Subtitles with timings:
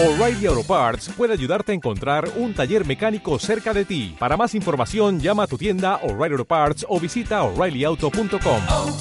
[0.00, 4.14] O'Reilly Auto Parts puede ayudarte a encontrar un taller mecánico cerca de ti.
[4.16, 8.62] Para más información, llama a tu tienda O'Reilly Auto Parts o visita oreillyauto.com.
[8.70, 8.96] oh,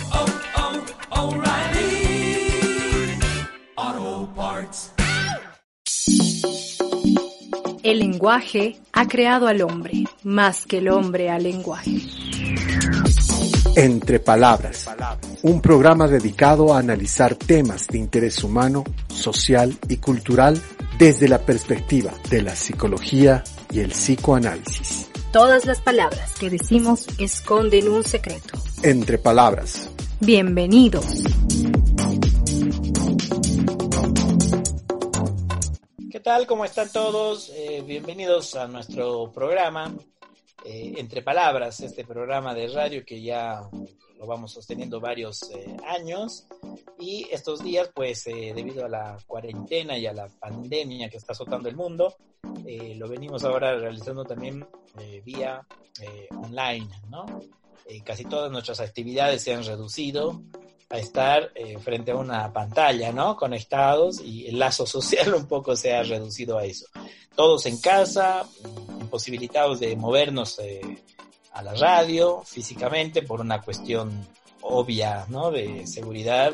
[3.78, 4.92] oh, Parts.
[7.84, 12.27] El lenguaje ha creado al hombre, más que el hombre al lenguaje.
[13.80, 14.90] Entre Palabras,
[15.44, 20.60] un programa dedicado a analizar temas de interés humano, social y cultural
[20.98, 25.12] desde la perspectiva de la psicología y el psicoanálisis.
[25.32, 28.58] Todas las palabras que decimos esconden un secreto.
[28.82, 31.06] Entre Palabras, Bienvenidos.
[36.10, 36.48] ¿Qué tal?
[36.48, 37.52] ¿Cómo están todos?
[37.54, 39.94] Eh, bienvenidos a nuestro programa
[40.66, 43.62] eh, Entre Palabras, este programa de radio que ya
[44.18, 46.48] lo vamos sosteniendo varios eh, años
[47.00, 51.34] y estos días, pues eh, debido a la cuarentena y a la pandemia que está
[51.34, 52.16] azotando el mundo,
[52.66, 54.66] eh, lo venimos ahora realizando también
[55.00, 55.66] eh, vía
[56.02, 57.26] eh, online, ¿no?
[58.04, 60.42] Casi todas nuestras actividades se han reducido
[60.90, 63.36] a estar eh, frente a una pantalla, ¿no?
[63.36, 66.86] Conectados y el lazo social un poco se ha reducido a eso.
[67.36, 68.48] Todos en casa,
[69.00, 71.04] imposibilitados de movernos eh,
[71.54, 74.28] a la radio físicamente por una cuestión
[74.62, 75.52] obvia, ¿no?
[75.52, 76.54] De seguridad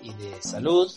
[0.00, 0.92] y de salud,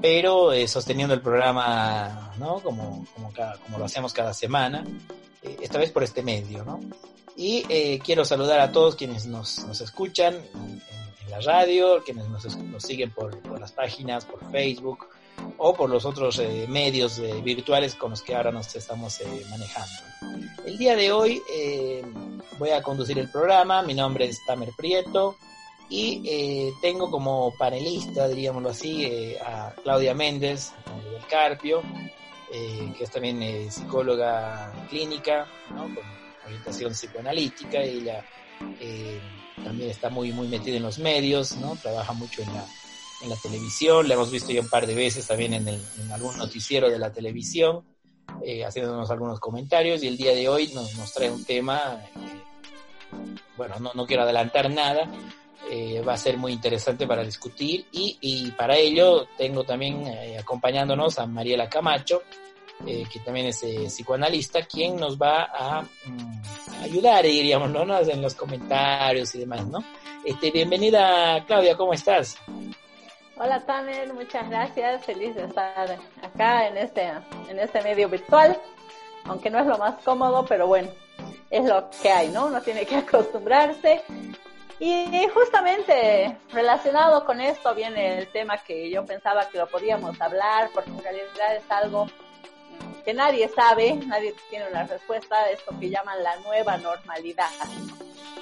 [0.00, 2.60] pero eh, sosteniendo el programa, ¿no?
[2.60, 4.84] Como, como, lo hacemos cada semana,
[5.42, 6.80] esta vez por este medio, ¿no?
[7.36, 7.62] Y
[8.00, 10.36] quiero saludar a todos quienes nos, nos escuchan
[11.30, 15.06] la radio, quienes nos, nos siguen por, por las páginas, por Facebook
[15.56, 19.46] o por los otros eh, medios eh, virtuales con los que ahora nos estamos eh,
[19.48, 19.92] manejando.
[20.66, 22.04] El día de hoy eh,
[22.58, 25.36] voy a conducir el programa, mi nombre es Tamer Prieto
[25.88, 30.72] y eh, tengo como panelista, diríamoslo así, a Claudia Méndez
[31.10, 31.82] del Carpio,
[32.52, 35.82] eh, que es también eh, psicóloga clínica, ¿no?
[35.82, 36.02] con
[36.44, 38.24] orientación psicoanalítica, ella
[38.80, 39.20] eh,
[39.64, 41.76] también está muy, muy metida en los medios, ¿no?
[41.76, 42.64] trabaja mucho en la,
[43.22, 46.12] en la televisión, la hemos visto ya un par de veces también en, el, en
[46.12, 47.84] algún noticiero de la televisión,
[48.44, 52.20] eh, haciéndonos algunos comentarios y el día de hoy nos, nos trae un tema, eh,
[53.56, 55.10] bueno, no, no quiero adelantar nada,
[55.70, 60.04] eh, va a ser muy interesante para discutir y, y para ello tengo también
[60.38, 62.22] acompañándonos a Mariela Camacho,
[62.86, 67.82] eh, que también es eh, psicoanalista, quien nos va a mm, ayudar, diríamos, ¿no?
[68.00, 69.84] en los comentarios y demás, ¿no?
[70.24, 72.38] Este, bienvenida Claudia, ¿cómo estás?
[73.36, 75.04] Hola Tamer, muchas gracias.
[75.04, 77.10] Feliz de estar acá en este,
[77.48, 78.60] en este medio virtual,
[79.24, 80.90] aunque no es lo más cómodo, pero bueno,
[81.50, 82.46] es lo que hay, ¿no?
[82.46, 84.02] Uno tiene que acostumbrarse.
[84.78, 90.70] Y justamente relacionado con esto viene el tema que yo pensaba que lo podíamos hablar,
[90.72, 92.06] porque en realidad es algo
[93.02, 97.48] que nadie sabe, nadie tiene una respuesta, esto que llaman la nueva normalidad.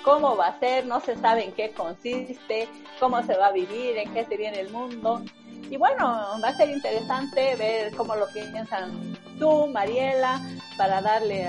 [0.03, 0.87] ¿Cómo va a ser?
[0.87, 4.61] No se sabe en qué consiste, cómo se va a vivir, en qué se viene
[4.61, 5.23] el mundo.
[5.71, 6.05] Y bueno,
[6.43, 10.41] va a ser interesante ver cómo lo piensan tú, Mariela,
[10.77, 11.47] para darle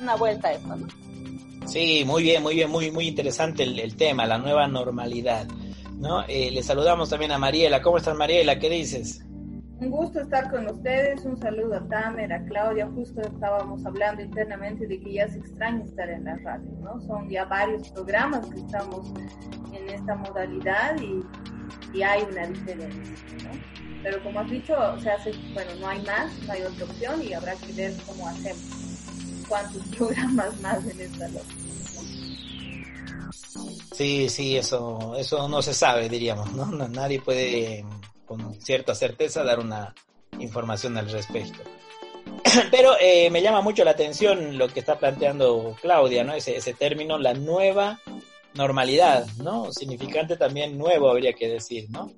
[0.00, 0.76] una vuelta a esto.
[1.66, 5.46] Sí, muy bien, muy bien, muy, muy interesante el, el tema, la nueva normalidad,
[5.94, 6.24] ¿no?
[6.28, 7.82] Eh, le saludamos también a Mariela.
[7.82, 8.58] ¿Cómo estás, Mariela?
[8.58, 9.25] ¿Qué dices?
[9.78, 14.86] Un gusto estar con ustedes, un saludo a Tamer, a Claudia, justo estábamos hablando internamente
[14.86, 16.98] de que ya se extraña estar en la radio, ¿no?
[17.02, 19.12] Son ya varios programas que estamos
[19.74, 21.22] en esta modalidad y,
[21.96, 23.12] y hay una diferencia,
[23.44, 23.50] ¿no?
[24.02, 27.34] Pero como has dicho, se hace, bueno, no hay más, no hay otra opción y
[27.34, 31.54] habrá que ver cómo hacemos, cuántos programas más en esta lógica.
[33.92, 36.50] Sí, sí, eso, eso no se sabe, diríamos.
[36.54, 37.84] No- Nadie puede
[38.26, 39.94] con cierta certeza dar una
[40.38, 41.62] información al respecto.
[42.70, 46.34] Pero eh, me llama mucho la atención lo que está planteando Claudia, ¿no?
[46.34, 48.00] Ese, término, la nueva
[48.54, 49.72] normalidad, ¿no?
[49.72, 52.12] Significante también nuevo, habría que decir, ¿no?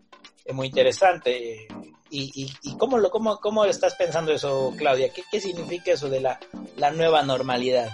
[0.45, 1.69] Es muy interesante.
[2.11, 5.13] ¿Y, y, y cómo, lo, cómo, cómo estás pensando eso, Claudia?
[5.13, 6.41] ¿Qué, qué significa eso de la,
[6.77, 7.91] la nueva normalidad?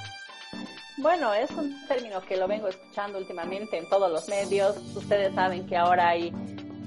[0.96, 4.76] Bueno, es un término que lo vengo escuchando últimamente en todos los medios.
[4.94, 6.32] Ustedes saben que ahora hay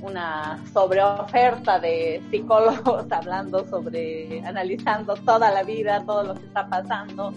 [0.01, 7.33] una sobreoferta de psicólogos hablando sobre, analizando toda la vida, todo lo que está pasando.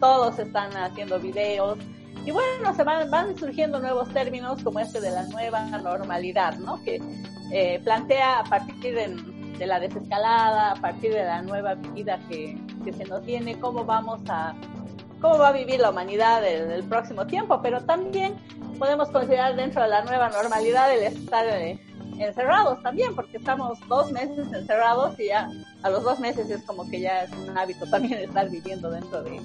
[0.00, 1.78] Todos están haciendo videos.
[2.24, 6.82] Y bueno, se van, van surgiendo nuevos términos como este de la nueva normalidad, ¿no?
[6.84, 7.00] Que
[7.52, 9.16] eh, plantea a partir de,
[9.58, 13.84] de, la desescalada, a partir de la nueva vida que, que se nos viene, cómo
[13.84, 14.54] vamos a
[15.20, 18.34] cómo va a vivir la humanidad en el próximo tiempo, pero también
[18.78, 21.78] podemos considerar dentro de la nueva normalidad el estar en
[22.22, 25.50] encerrados también, porque estamos dos meses encerrados y ya
[25.82, 29.22] a los dos meses es como que ya es un hábito también estar viviendo dentro
[29.22, 29.40] de,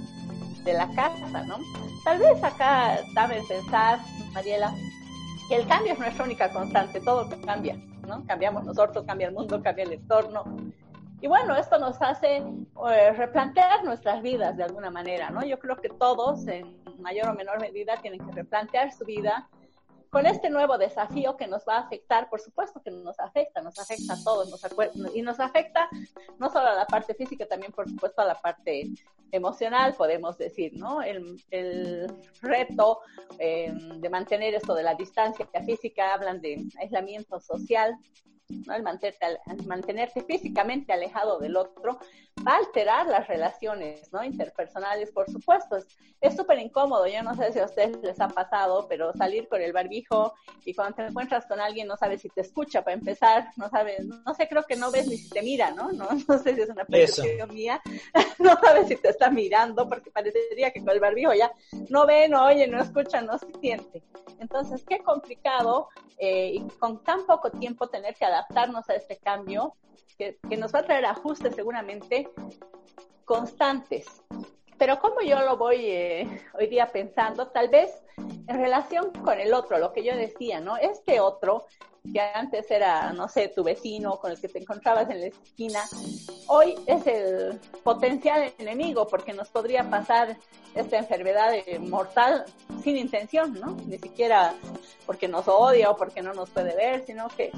[0.64, 1.58] de la casa, ¿no?
[2.04, 4.00] Tal vez acá cabe pensar,
[4.34, 4.74] Mariela,
[5.50, 7.78] que el cambio es nuestra única constante, todo cambia,
[8.08, 8.24] ¿no?
[8.26, 10.44] Cambiamos nosotros, cambia el mundo, cambia el entorno.
[11.20, 15.44] Y bueno, esto nos hace eh, replantear nuestras vidas de alguna manera, ¿no?
[15.44, 19.48] Yo creo que todos, en mayor o menor medida, tienen que replantear su vida
[20.10, 23.78] con este nuevo desafío que nos va a afectar, por supuesto que nos afecta, nos
[23.80, 24.62] afecta a todos, nos
[25.16, 25.90] y nos afecta
[26.40, 28.90] no solo a la parte física, también por supuesto a la parte
[29.32, 31.02] emocional, podemos decir, ¿no?
[31.02, 32.08] El, el
[32.42, 33.02] reto
[33.40, 37.98] eh, de mantener esto de la distancia física, hablan de aislamiento social,
[38.50, 38.76] ¿no?
[38.76, 42.00] El mantenerte, mantenerte físicamente alejado del otro
[42.46, 44.24] va a alterar las relaciones, ¿no?
[44.24, 45.78] Interpersonales, por supuesto.
[46.22, 47.08] Es súper incómodo.
[47.08, 50.34] Yo no sé si a ustedes les ha pasado, pero salir con el barbijo
[50.66, 54.06] y cuando te encuentras con alguien no sabes si te escucha para empezar, no sabes,
[54.06, 55.92] no sé, creo que no ves ni si te mira, ¿no?
[55.92, 57.82] No, no sé si es una percepción mía.
[58.40, 61.52] no sabes si te está mirando porque parecería que con el barbijo ya
[61.90, 64.04] no ve, no oye, no escucha, no siente.
[64.40, 65.90] Entonces, qué complicado
[66.20, 69.76] eh, y con tan poco tiempo tener que adaptarnos a este cambio
[70.18, 72.30] que, nos va a traer ajustes seguramente
[73.26, 74.06] constantes.
[74.78, 79.54] Pero como yo lo voy eh, hoy día pensando, tal vez en relación con el
[79.54, 80.78] otro, lo que yo decía, ¿no?
[80.78, 81.66] Este otro
[82.14, 85.82] que antes era, no sé, tu vecino con el que te encontrabas en la esquina,
[86.48, 90.38] hoy es el potencial enemigo porque nos podría pasar
[90.76, 92.46] esta enfermedad mortal
[92.84, 93.78] sin intención, ¿no?
[93.86, 94.54] Ni siquiera
[95.06, 97.52] porque nos odia o porque no nos puede ver, sino que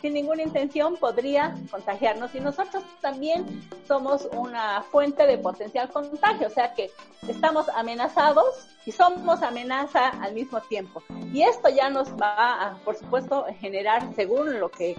[0.00, 6.50] sin ninguna intención podría contagiarnos y nosotros también somos una fuente de potencial contagio, o
[6.50, 6.90] sea que
[7.28, 11.02] estamos amenazados y somos amenaza al mismo tiempo.
[11.32, 14.96] Y esto ya nos va a, por supuesto, generar, según lo que,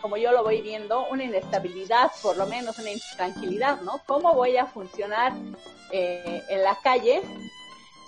[0.00, 4.00] como yo lo voy viendo, una inestabilidad, por lo menos una intranquilidad, ¿no?
[4.06, 5.32] ¿Cómo voy a funcionar
[5.90, 7.22] eh, en la calle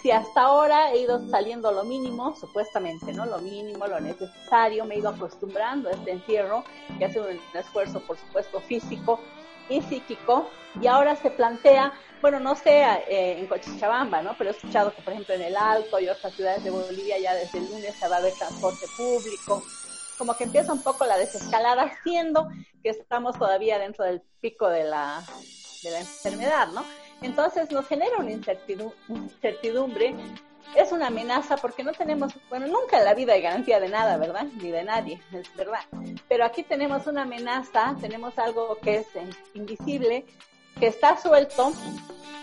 [0.06, 3.26] si hasta ahora he ido saliendo lo mínimo, supuestamente, ¿no?
[3.26, 6.64] Lo mínimo, lo necesario, me he ido acostumbrando a este encierro,
[6.98, 9.18] que ha sido un esfuerzo, por supuesto, físico
[9.68, 10.48] y psíquico,
[10.80, 14.36] y ahora se plantea, bueno, no sé eh, en Cochabamba, ¿no?
[14.38, 17.34] Pero he escuchado que, por ejemplo, en el Alto y otras ciudades de Bolivia ya
[17.34, 19.64] desde el lunes se va a haber transporte público,
[20.16, 22.48] como que empieza un poco la desescalada, siendo
[22.82, 25.22] que estamos todavía dentro del pico de la,
[25.82, 26.84] de la enfermedad, ¿no?
[27.22, 30.14] Entonces nos genera una incertidumbre,
[30.74, 34.18] es una amenaza porque no tenemos, bueno, nunca en la vida hay garantía de nada,
[34.18, 34.44] ¿verdad?
[34.60, 35.80] Ni de nadie, es verdad.
[36.28, 40.26] Pero aquí tenemos una amenaza, tenemos algo que es eh, invisible,
[40.78, 41.72] que está suelto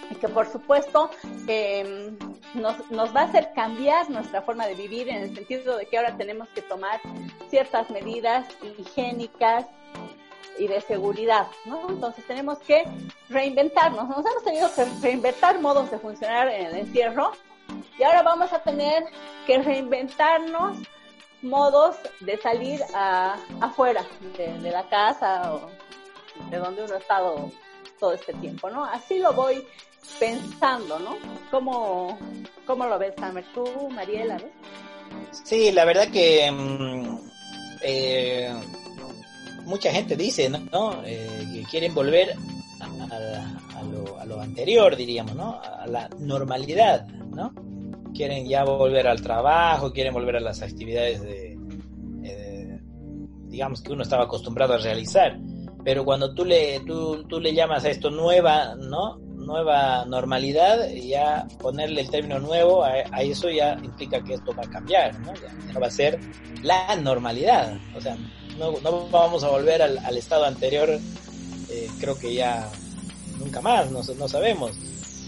[0.10, 1.12] y que por supuesto
[1.48, 2.18] em,
[2.54, 5.98] nos, nos va a hacer cambiar nuestra forma de vivir en el sentido de que
[5.98, 7.02] ahora tenemos que tomar
[7.50, 8.46] ciertas medidas
[8.78, 9.66] higiénicas,
[10.58, 11.90] y de seguridad, ¿no?
[11.90, 12.84] Entonces tenemos que
[13.30, 17.32] reinventarnos, nos hemos tenido que reinventar modos de funcionar en el encierro
[17.98, 19.06] y ahora vamos a tener
[19.48, 20.78] que reinventarnos
[21.42, 24.06] modos de salir a, afuera
[24.38, 25.70] de, la casa o
[26.50, 27.52] de donde uno ha estado
[28.00, 28.86] todo este tiempo, ¿no?
[28.86, 29.66] Así lo voy
[30.20, 31.18] pensando, ¿no?
[31.52, 32.18] ¿Cómo,
[32.66, 33.46] cómo lo ves, Samer?
[33.54, 34.38] ¿Tú, Mariela?
[35.32, 37.18] Sí, la verdad que mm,
[37.84, 38.54] eh,
[39.66, 41.04] mucha gente dice, ¿no?
[41.06, 42.36] Eh, que quieren volver
[42.80, 45.60] a, lo, anterior, diríamos, ¿no?
[45.62, 47.54] A la normalidad, ¿no?
[48.13, 51.58] Quieren ya volver al trabajo, quieren volver a las actividades de,
[52.24, 52.80] eh,
[53.48, 55.39] digamos, que uno estaba acostumbrado a realizar.
[55.84, 59.20] Pero cuando tú le, tú, tú le llamas a esto nueva, ¿no?
[59.44, 64.70] Nueva normalidad, ya ponerle el término nuevo a, eso ya implica que esto va a
[64.70, 65.34] cambiar, ¿no?
[65.36, 66.20] Ya va a ser
[66.62, 67.78] la normalidad.
[67.96, 68.18] O sea,
[68.58, 72.70] no, no vamos a volver al, estado anterior, eh, creo que ya
[73.38, 74.72] nunca más, no, no sabemos.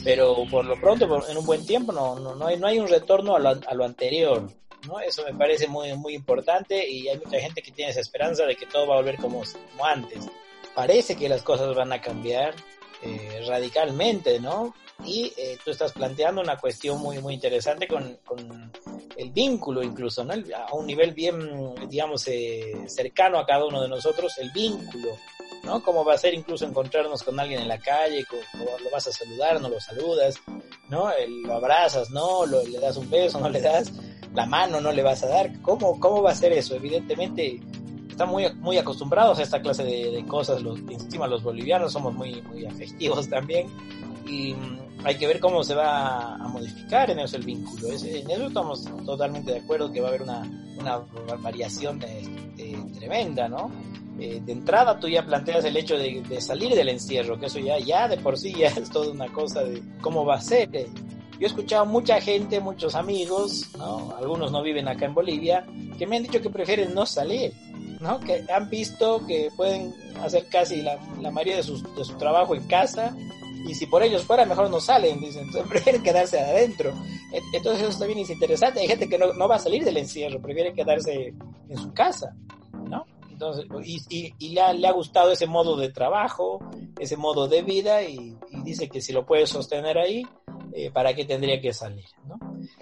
[0.03, 2.87] Pero por lo pronto, en un buen tiempo, no, no, no, hay, no hay un
[2.87, 4.47] retorno a lo, a lo anterior.
[4.87, 4.99] ¿no?
[4.99, 8.55] Eso me parece muy, muy importante y hay mucha gente que tiene esa esperanza de
[8.55, 9.43] que todo va a volver como
[9.83, 10.25] antes.
[10.75, 12.53] Parece que las cosas van a cambiar
[13.05, 14.73] eh, radicalmente, ¿no?
[15.05, 18.71] Y eh, tú estás planteando una cuestión muy, muy interesante con, con
[19.15, 20.33] el vínculo incluso, ¿no?
[20.33, 25.09] a un nivel bien, digamos, eh, cercano a cada uno de nosotros, el vínculo,
[25.63, 25.83] ¿no?
[25.83, 29.11] Cómo va a ser incluso encontrarnos con alguien en la calle, cómo lo vas a
[29.11, 30.35] saludar, no lo saludas,
[30.89, 31.11] ¿no?
[31.43, 32.45] lo abrazas, ¿no?
[32.45, 33.91] Lo, le das un beso, no le das
[34.33, 35.61] la mano, no le vas a dar.
[35.61, 36.75] ¿Cómo, cómo va a ser eso?
[36.75, 37.61] Evidentemente
[38.15, 40.61] están muy, muy acostumbrados a esta clase de, de cosas.
[40.61, 43.67] Los, encima los bolivianos somos muy, muy afectivos también
[44.25, 47.89] y mm, hay que ver cómo se va a modificar en eso el vínculo.
[47.89, 50.97] Es, en eso estamos totalmente de acuerdo que va a haber una, una
[51.41, 52.07] variación de,
[52.55, 53.69] de, tremenda, ¿no?
[54.17, 57.59] Eh, de entrada tú ya planteas el hecho de, de, salir del encierro, que eso
[57.59, 60.69] ya, ya de por sí ya es toda una cosa de cómo va a ser.
[60.71, 64.15] Yo he escuchado mucha gente, muchos amigos, ¿no?
[64.17, 65.65] algunos no viven acá en Bolivia,
[65.97, 67.51] que me han dicho que prefieren no salir,
[68.05, 68.19] ¿no?
[68.19, 72.55] que han visto que pueden hacer casi la, la mayoría de, sus, de su trabajo
[72.55, 73.15] en casa
[73.67, 76.93] y si por ellos fuera mejor no salen, dicen, prefieren quedarse adentro.
[77.51, 80.41] Entonces eso también es interesante, hay gente que no, no va a salir del encierro,
[80.41, 81.33] prefiere quedarse
[81.69, 82.35] en su casa,
[82.87, 83.05] ¿no?
[83.29, 86.59] Entonces, y, y, y le, ha, le, ha, gustado ese modo de trabajo,
[86.97, 90.25] ese modo de vida, y, y dice que si lo puede sostener ahí,
[90.71, 92.05] eh, ¿para qué tendría que salir?
[92.25, 92.39] ¿no?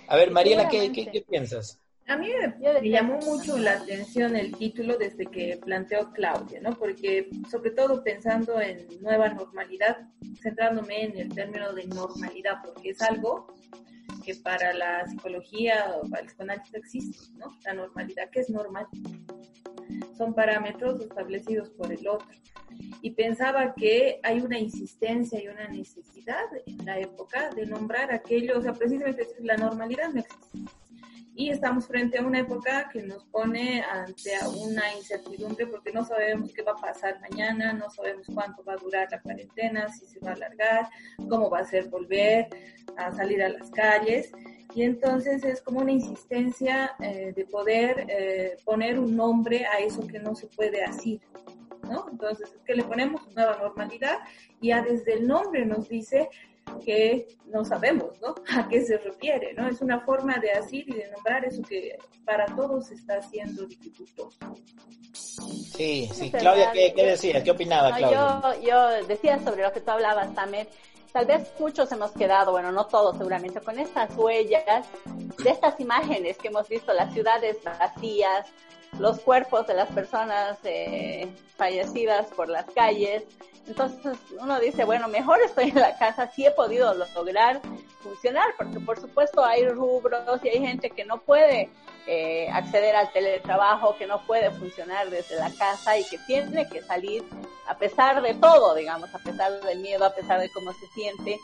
[0.07, 1.79] A ver, Mariela, ¿qué, qué, qué piensas?
[2.07, 6.77] A mí me, me, llamó mucho la atención el título desde que planteó Claudia, ¿no?
[6.77, 10.09] Porque sobre todo pensando en nueva normalidad,
[10.41, 13.47] centrándome en el término de normalidad, porque es algo
[14.25, 17.57] que para la psicología o para el psicoanálisis existe, ¿no?
[17.63, 18.85] La normalidad, ¿qué es normal?
[20.17, 22.27] Son parámetros establecidos por el otro.
[23.01, 28.59] Y pensaba que hay una insistencia y una necesidad en la época de nombrar aquello,
[28.59, 30.82] o sea, precisamente la normalidad no existe
[31.35, 36.53] y estamos frente a una época que nos pone ante una incertidumbre porque no sabemos
[36.53, 40.19] qué va a pasar mañana, no sabemos cuánto va a durar la cuarentena, si se
[40.19, 40.89] va a alargar,
[41.27, 42.49] cómo va a ser volver
[42.97, 44.31] a salir a las calles.
[44.75, 50.05] Y entonces es como una insistencia eh, de poder eh, poner un nombre a eso
[50.05, 51.19] que no se puede así.
[51.89, 52.07] ¿no?
[52.09, 54.19] Entonces, es que le ponemos nueva normalidad
[54.61, 56.29] y ya desde el nombre nos dice
[56.79, 58.35] que no sabemos, ¿no?
[58.57, 59.67] A qué se refiere, ¿no?
[59.67, 64.37] Es una forma de decir y de nombrar eso que para todos está siendo dificultoso.
[65.13, 67.43] Sí, sí, Claudia, ¿qué, qué decía?
[67.43, 68.61] ¿Qué opinaba no, Claudia?
[68.61, 70.67] Yo, yo decía sobre lo que tú hablabas, Tamer,
[71.11, 74.87] tal vez muchos hemos quedado, bueno, no todos seguramente, con estas huellas
[75.43, 78.47] de estas imágenes que hemos visto, las ciudades vacías,
[78.99, 83.23] los cuerpos de las personas eh, fallecidas por las calles.
[83.67, 87.61] Entonces uno dice, bueno, mejor estoy en la casa, sí he podido lograr
[88.01, 91.69] funcionar, porque por supuesto hay rubros y hay gente que no puede
[92.05, 96.81] eh, acceder al teletrabajo, que no puede funcionar desde la casa y que tiene que
[96.81, 97.23] salir
[97.67, 101.39] a pesar de todo, digamos, a pesar del miedo, a pesar de cómo se siente,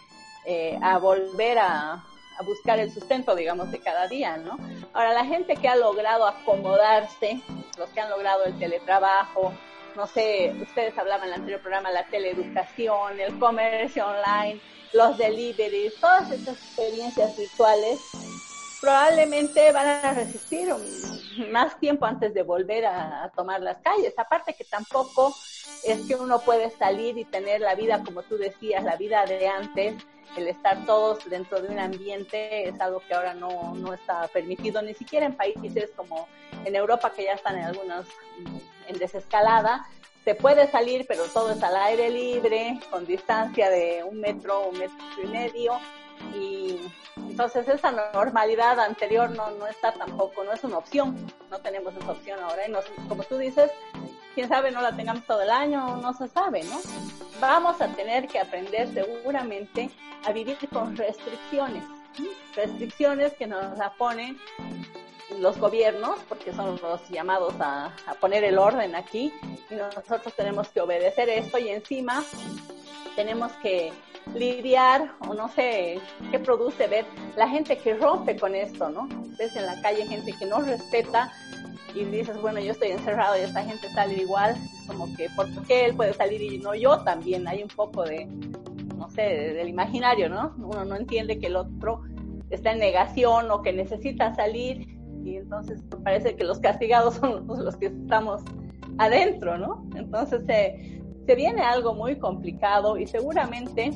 [0.46, 4.58] eh, a volver a, a buscar el sustento, digamos, de cada día, ¿no?
[4.94, 7.42] Ahora, la gente que ha logrado acomodarse,
[7.78, 9.54] los que han logrado el teletrabajo,
[10.00, 14.62] no sé, ustedes hablaban en el anterior programa, la teleeducación, el comercio online,
[14.94, 18.00] los deliveries, todas estas experiencias virtuales,
[18.80, 20.74] probablemente van a resistir
[21.52, 24.14] más tiempo antes de volver a, a, tomar las calles.
[24.18, 25.36] Aparte que tampoco
[25.84, 29.50] es que uno puede salir y tener la vida, como tú decías, la vida de
[29.50, 29.96] antes,
[30.38, 34.82] el estar todos dentro de un ambiente es algo que ahora no, no está permitido,
[34.82, 36.30] ni siquiera en países como
[36.64, 38.06] en Europa, que ya están en algunos
[38.90, 39.88] en desescalada.
[40.26, 44.78] Se puede salir, pero todo es al aire libre, con distancia de un metro, un
[44.78, 45.80] metro y medio.
[46.36, 46.78] Y
[47.16, 51.16] entonces esa normalidad anterior no, no está tampoco, no es una opción,
[51.50, 52.68] no tenemos esa opción ahora.
[52.68, 53.72] Y nos, como tú dices,
[54.36, 56.80] quién sabe no la tengamos todo el año, no se sabe, ¿no?
[57.40, 59.90] Vamos a tener que aprender seguramente
[60.26, 61.84] a vivir con restricciones,
[62.56, 64.38] restricciones que nos la ponen
[65.38, 69.32] los gobiernos, porque son los llamados a, a, poner el orden aquí,
[69.70, 72.24] y nosotros tenemos que obedecer esto y encima
[73.16, 73.92] tenemos que
[74.34, 76.00] lidiar, o no sé
[76.32, 77.06] qué produce ver
[77.36, 79.08] la gente que rompe con esto, ¿no?
[79.38, 81.32] Ves en la calle gente que no respeta
[81.96, 84.56] y dices, bueno, yo estoy encerrado y esta gente sale igual,
[84.88, 87.48] como que, ¿por qué él puede salir y no yo también?
[87.48, 88.26] Hay un poco de,
[88.96, 90.54] no sé, del imaginario, ¿no?
[90.58, 92.02] Uno no entiende que el otro
[92.50, 97.76] está en negación o que necesita salir y entonces parece que los castigados son los
[97.78, 98.42] que estamos
[98.98, 99.88] adentro, ¿no?
[99.96, 103.92] Entonces se, se viene algo muy complicado y seguramente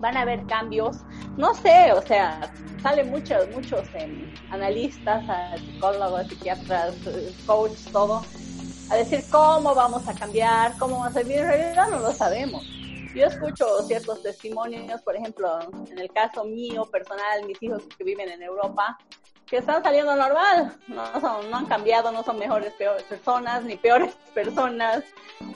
[0.00, 0.98] van a haber cambios,
[1.36, 5.24] no sé, o sea, salen muchos, muchos eh, analistas,
[5.60, 6.94] psicólogos, psiquiatras,
[7.46, 8.22] coaches, todo,
[8.90, 12.66] a decir cómo vamos a cambiar, cómo va a ser, en realidad no lo sabemos.
[13.14, 15.58] Yo escucho ciertos testimonios, por ejemplo,
[15.90, 18.96] en el caso mío personal, mis hijos que viven en Europa,
[19.50, 23.76] que están saliendo normal, no, son, no han cambiado, no son mejores, peores personas, ni
[23.76, 25.02] peores personas,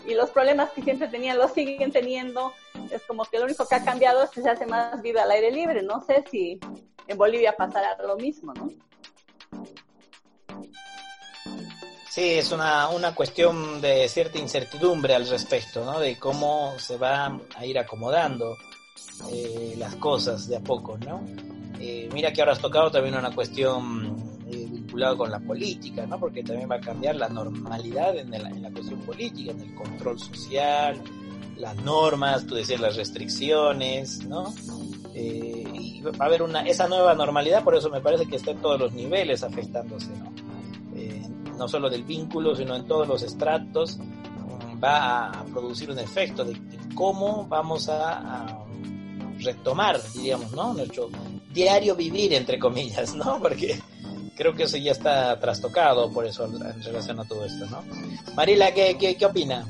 [0.04, 2.52] y los problemas que siempre tenían los siguen teniendo,
[2.90, 5.30] es como que lo único que ha cambiado es que se hace más vida al
[5.30, 6.58] aire libre, no sé si
[7.06, 8.68] en Bolivia pasará lo mismo, ¿no?
[12.10, 16.00] Sí, es una, una cuestión de cierta incertidumbre al respecto, ¿no?
[16.00, 18.56] De cómo se va a ir acomodando
[19.30, 21.22] eh, las cosas de a poco, ¿no?
[21.86, 24.16] Eh, mira que ahora has tocado también una cuestión
[24.50, 26.18] eh, vinculada con la política, ¿no?
[26.18, 30.98] Porque también va a cambiar la normalidad en, la cuestión política, en el control social,
[31.58, 34.54] las normas, tú decías las restricciones, ¿no?
[35.12, 38.52] Eh, y va a haber una esa nueva normalidad, por eso me parece que está
[38.52, 40.32] en todos los niveles afectándose, ¿no?
[41.58, 46.44] No solo del vínculo, sino en todos los estratos, mm, va a producir un efecto
[46.46, 48.64] de, de cómo vamos a, a
[49.38, 50.72] retomar, diríamos, ¿no?
[50.72, 51.10] Nuestro
[51.54, 53.38] diario vivir, entre comillas, ¿no?
[53.42, 53.78] Porque
[54.36, 57.82] creo que eso ya está trastocado por eso en relación a todo esto, ¿no?
[58.34, 59.64] Marila, ¿qué, qué, qué opina?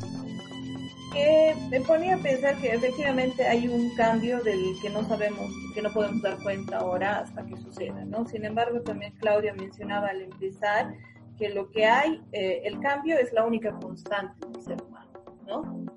[1.14, 5.80] que me ponía a pensar que efectivamente hay un cambio del que no sabemos, que
[5.80, 8.26] no podemos dar cuenta ahora hasta que suceda, ¿no?
[8.26, 10.92] Sin embargo, también Claudia mencionaba al empezar
[11.38, 15.12] que lo que hay, eh, el cambio es la única constante del ser humano,
[15.46, 15.93] ¿no?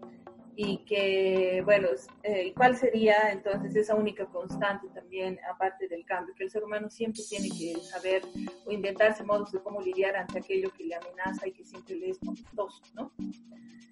[0.59, 1.89] Y que, bueno,
[2.23, 6.33] eh, ¿cuál sería entonces esa única constante también, aparte del cambio?
[6.33, 8.23] Que el ser humano siempre tiene que saber
[8.65, 12.09] o inventarse modos de cómo lidiar ante aquello que le amenaza y que siempre le
[12.09, 13.11] es costoso, ¿no?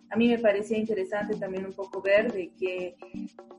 [0.10, 2.96] A mí me parecía interesante también un poco ver de que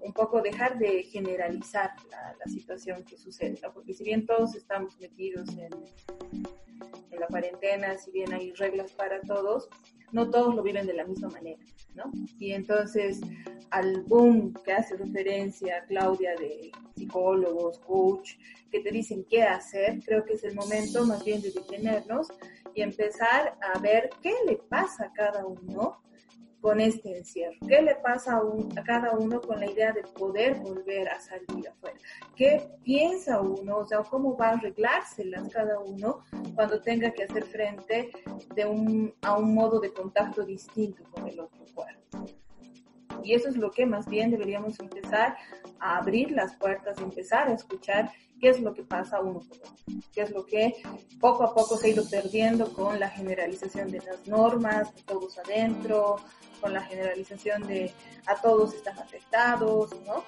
[0.01, 3.73] un poco dejar de generalizar la, situación que sucede, ¿no?
[3.73, 5.73] porque si bien todos estamos metidos en,
[7.11, 9.69] en la cuarentena, si bien hay reglas para todos,
[10.13, 11.61] no todos lo viven de la misma manera,
[11.95, 12.05] ¿no?
[12.39, 13.21] Y entonces
[13.71, 18.35] al boom que hace referencia Claudia de psicólogos, coach,
[18.71, 22.29] que te dicen qué hacer, creo que es el momento más bien de detenernos
[22.75, 26.01] y empezar a ver qué le pasa a cada uno
[26.67, 27.57] con este encierro?
[27.69, 31.21] ¿Qué le pasa a, un- a cada uno con la idea de poder volver a
[31.21, 31.97] salir afuera?
[32.35, 33.77] ¿Qué piensa uno?
[33.79, 36.25] O sea, ¿cómo va a arreglárselas cada uno
[36.57, 38.11] cuando tenga que hacer frente
[38.57, 42.27] de un, a un modo de contacto distinto con el otro cuerpo?
[43.25, 45.37] Y eso es lo que más bien deberíamos empezar
[45.79, 50.01] a abrir las puertas, empezar a escuchar qué es lo que pasa uno por uno,
[50.13, 50.75] qué es lo que
[51.21, 55.39] poco a poco se ha ido perdiendo con la generalización de las normas, de todos
[55.39, 56.17] adentro,
[56.61, 57.93] con la generalización de
[58.27, 60.25] a todos están afectados, ¿no?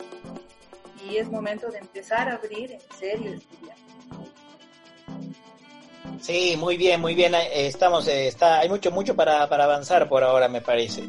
[1.09, 3.88] Y es momento de empezar a abrir en serio diálogo.
[6.20, 7.35] Sí, muy bien, muy bien.
[7.53, 11.05] Estamos, eh, está, hay mucho, mucho para, para avanzar por ahora, me parece.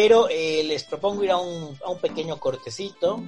[0.00, 3.20] Pero eh, les propongo ir a un, a un pequeño cortecito,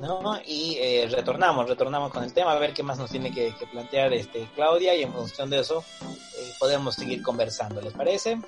[0.00, 0.40] ¿no?
[0.46, 3.66] Y eh, retornamos, retornamos con el tema, a ver qué más nos tiene que, que
[3.66, 8.40] plantear este Claudia y en función de eso eh, podemos seguir conversando, ¿les parece?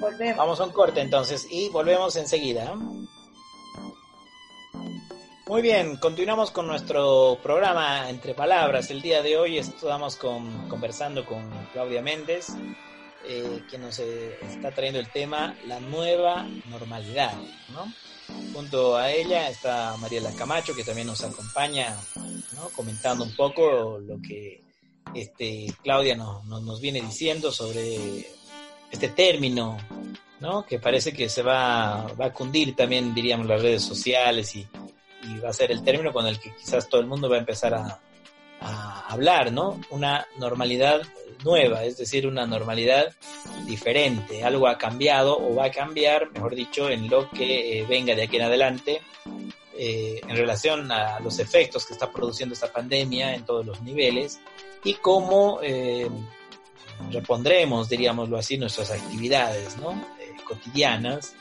[0.00, 0.36] Volvemos.
[0.36, 2.74] Vamos a un corte entonces y volvemos enseguida.
[5.46, 8.90] Muy bien, continuamos con nuestro programa Entre Palabras.
[8.90, 12.48] El día de hoy estamos con- conversando con Claudia Méndez,
[13.28, 17.34] eh, que nos eh, está trayendo el tema La nueva normalidad.
[17.72, 17.92] ¿no?
[18.54, 21.94] Junto a ella está Mariela Camacho, que también nos acompaña,
[22.54, 22.68] ¿no?
[22.70, 24.62] comentando un poco lo que
[25.14, 28.26] este, Claudia nos, nos, nos viene diciendo sobre
[28.90, 29.76] este término
[30.40, 30.64] ¿no?
[30.64, 34.66] Que parece que se va, va a cundir también, diríamos, las redes sociales y,
[35.24, 37.40] y va a ser el término con el que quizás todo el mundo va a
[37.40, 38.00] empezar a,
[38.60, 39.80] a hablar, ¿no?
[39.90, 41.02] Una normalidad
[41.44, 43.14] nueva, es decir, una normalidad
[43.66, 44.44] diferente.
[44.44, 48.24] Algo ha cambiado o va a cambiar, mejor dicho, en lo que eh, venga de
[48.24, 49.00] aquí en adelante
[49.80, 54.40] eh, en relación a los efectos que está produciendo esta pandemia en todos los niveles
[54.82, 56.10] y cómo eh,
[57.12, 59.92] repondremos, diríamoslo así, nuestras actividades ¿no?
[60.20, 61.36] Eh, cotidianas,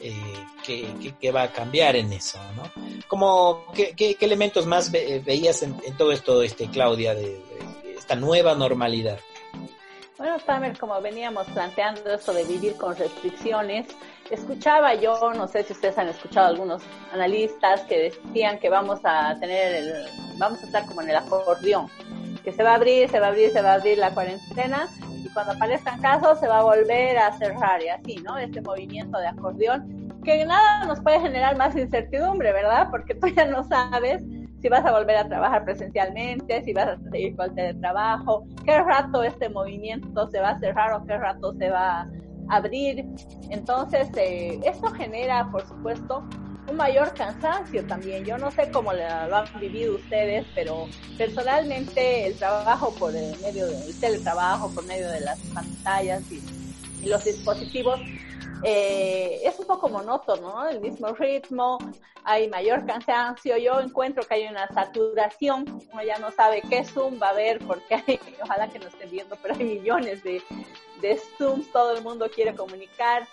[0.00, 2.38] eh, que, va a cambiar en eso.
[2.56, 2.62] ¿no?
[3.08, 7.40] Como, ¿qué, qué- elementos más ve- veías en, todo esto, este, Claudia, de,
[7.96, 9.18] esta nueva normalidad?
[10.18, 13.86] Bueno, Tamer, como veníamos planteando esto de vivir con restricciones,
[14.30, 19.38] escuchaba yo, no sé si ustedes han escuchado algunos analistas que decían que vamos a
[19.40, 19.94] tener el,
[20.36, 21.88] vamos a estar como en el acordeón,
[22.44, 24.88] que se va a abrir, se va a abrir, se va a abrir la cuarentena
[25.32, 28.38] cuando aparezcan casos se va a volver a cerrar y así, ¿no?
[28.38, 32.88] Este movimiento de acordeón que nada nos puede generar más incertidumbre, ¿verdad?
[32.90, 34.22] Porque tú ya no sabes
[34.60, 38.78] si vas a volver a trabajar presencialmente, si vas a seguir con el teletrabajo, qué
[38.82, 42.10] rato este movimiento se va a cerrar o qué rato se va a
[42.48, 43.06] abrir.
[43.48, 46.28] Entonces, eh, esto genera, por supuesto,
[46.68, 48.24] un mayor cansancio también.
[48.24, 53.66] Yo no sé cómo lo han vivido ustedes, pero personalmente el trabajo por el medio
[53.66, 56.40] del teletrabajo, por medio de las pantallas y,
[57.06, 57.98] los dispositivos,
[58.62, 60.68] eh, es un poco monótono, ¿no?
[60.68, 61.78] El mismo ritmo,
[62.24, 67.18] hay mayor cansancio, yo encuentro que hay una saturación, uno ya no sabe qué Zoom
[67.20, 70.42] va a haber porque hay, ojalá que no estén viendo, pero hay millones de,
[71.00, 73.26] de Zoom, todo el mundo quiere comunicar.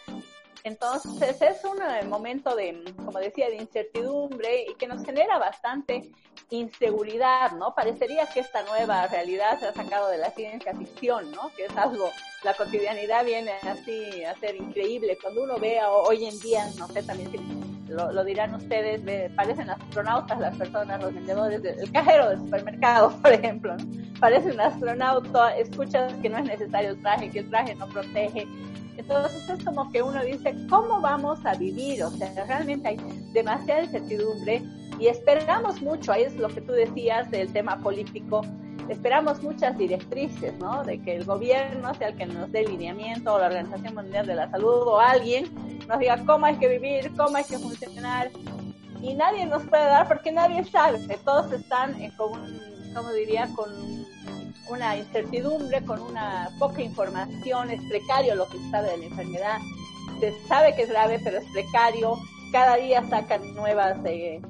[0.64, 6.12] Entonces es un momento de, como decía, de incertidumbre y que nos genera bastante
[6.50, 7.74] inseguridad, ¿no?
[7.76, 11.52] Parecería que esta nueva realidad se ha sacado de la ciencia ficción, ¿no?
[11.56, 12.10] Que es algo,
[12.44, 15.18] la cotidianidad viene así a ser increíble.
[15.22, 17.32] Cuando uno ve hoy en día, no sé, también
[17.90, 19.02] lo, lo dirán ustedes,
[19.36, 23.86] parecen astronautas las personas, los vendedores, el cajero del supermercado, por ejemplo, ¿no?
[24.20, 28.48] Parece un astronauta, escuchas que no es necesario el traje, que el traje no protege.
[28.98, 32.04] Entonces es como que uno dice, ¿cómo vamos a vivir?
[32.04, 32.98] O sea, realmente hay
[33.32, 34.64] demasiada incertidumbre
[35.00, 38.42] y esperamos mucho, ahí es lo que tú decías del tema político,
[38.90, 40.84] esperamos muchas directrices, ¿no?
[40.84, 44.36] De que el gobierno sea el que nos dé lineamiento o la Organización Mundial de
[44.36, 45.46] la Salud o alguien
[45.88, 48.30] nos diga cómo hay que vivir, cómo hay que funcionar.
[49.02, 51.00] Y nadie nos puede dar porque nadie sabe.
[51.24, 52.60] Todos están con,
[52.94, 53.48] ¿cómo diría?
[53.56, 53.70] Con
[54.70, 57.70] una incertidumbre, con una poca información.
[57.72, 59.58] Es precario lo que sabe de la enfermedad.
[60.20, 62.18] Se sabe que es grave, pero es precario.
[62.52, 64.42] Cada día sacan nuevas, eh,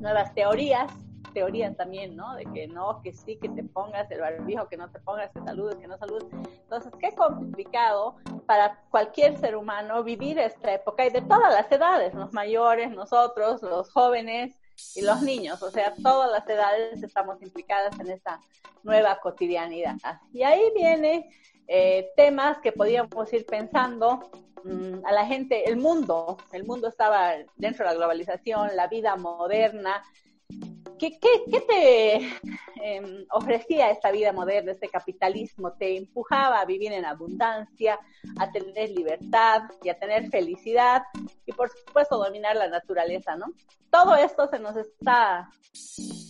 [0.00, 0.90] nuevas teorías
[1.32, 2.34] teorías también, ¿no?
[2.34, 5.40] De que no, que sí, que te pongas el barbijo, que no te pongas, que
[5.40, 6.26] saludes, que no saludes.
[6.62, 8.16] Entonces, qué complicado
[8.46, 13.62] para cualquier ser humano vivir esta época y de todas las edades, los mayores, nosotros,
[13.62, 14.56] los jóvenes
[14.94, 18.40] y los niños, o sea, todas las edades estamos implicadas en esta
[18.82, 19.96] nueva cotidianidad.
[20.32, 21.30] Y ahí viene
[21.68, 24.30] eh, temas que podíamos ir pensando
[24.64, 29.16] mm, a la gente, el mundo, el mundo estaba dentro de la globalización, la vida
[29.16, 30.02] moderna,
[31.00, 31.18] ¿Qué,
[31.66, 32.16] te
[32.82, 35.72] em, ofrecía esta vida moderna, este capitalismo?
[35.72, 37.98] Te empujaba a vivir en abundancia,
[38.38, 41.04] a tener libertad y a tener felicidad
[41.46, 43.46] y por supuesto dominar la naturaleza, ¿no?
[43.88, 45.48] Todo esto se nos está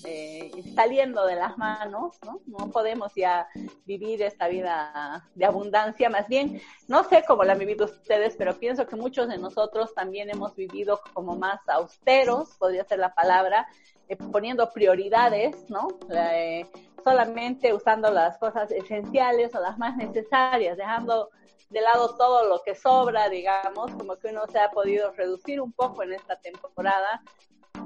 [0.05, 2.41] eh, saliendo de las manos, ¿no?
[2.47, 3.49] No podemos ya
[3.87, 8.57] vivir esta vida de abundancia, más bien, no sé cómo la han vivido ustedes, pero
[8.59, 13.67] pienso que muchos de nosotros también hemos vivido como más austeros, podría ser la palabra,
[14.11, 15.89] eh, poniendo prioridades, ¿no?
[16.11, 16.67] Eh,
[17.03, 21.31] solamente usando las cosas esenciales o las más necesarias, dejando
[21.71, 25.73] de lado todo lo que sobra, digamos, como que uno se ha podido reducir un
[25.73, 27.23] poco en esta temporada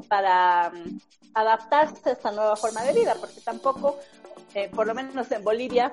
[0.09, 0.99] para um,
[1.35, 3.99] adaptarse a esta nueva forma de vida, porque tampoco,
[4.55, 5.93] eh, por lo menos en Bolivia,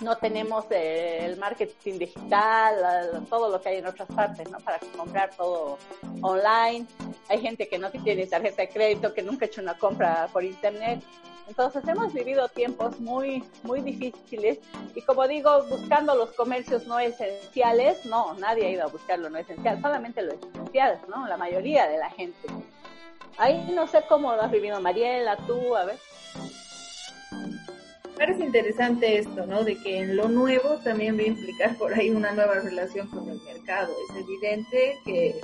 [0.00, 4.58] no tenemos eh, el marketing digital, todo lo que hay en otras partes, ¿no?
[4.58, 5.78] Para comprar todo
[6.22, 6.86] online.
[7.28, 10.44] Hay gente que no tiene tarjeta de crédito, que nunca ha hecho una compra por
[10.44, 11.02] internet.
[11.48, 14.58] Entonces hemos vivido tiempos muy, muy difíciles
[14.94, 19.30] y como digo, buscando los comercios no esenciales, no, nadie ha ido a buscar lo
[19.30, 21.26] no esencial, solamente lo esencial, ¿no?
[21.26, 22.48] La mayoría de la gente.
[23.36, 25.98] Ahí no sé cómo lo has vivido Mariela, tú, a ver
[28.20, 29.64] parece interesante esto, ¿no?
[29.64, 33.26] De que en lo nuevo también va a implicar por ahí una nueva relación con
[33.30, 33.94] el mercado.
[34.10, 35.40] Es evidente que,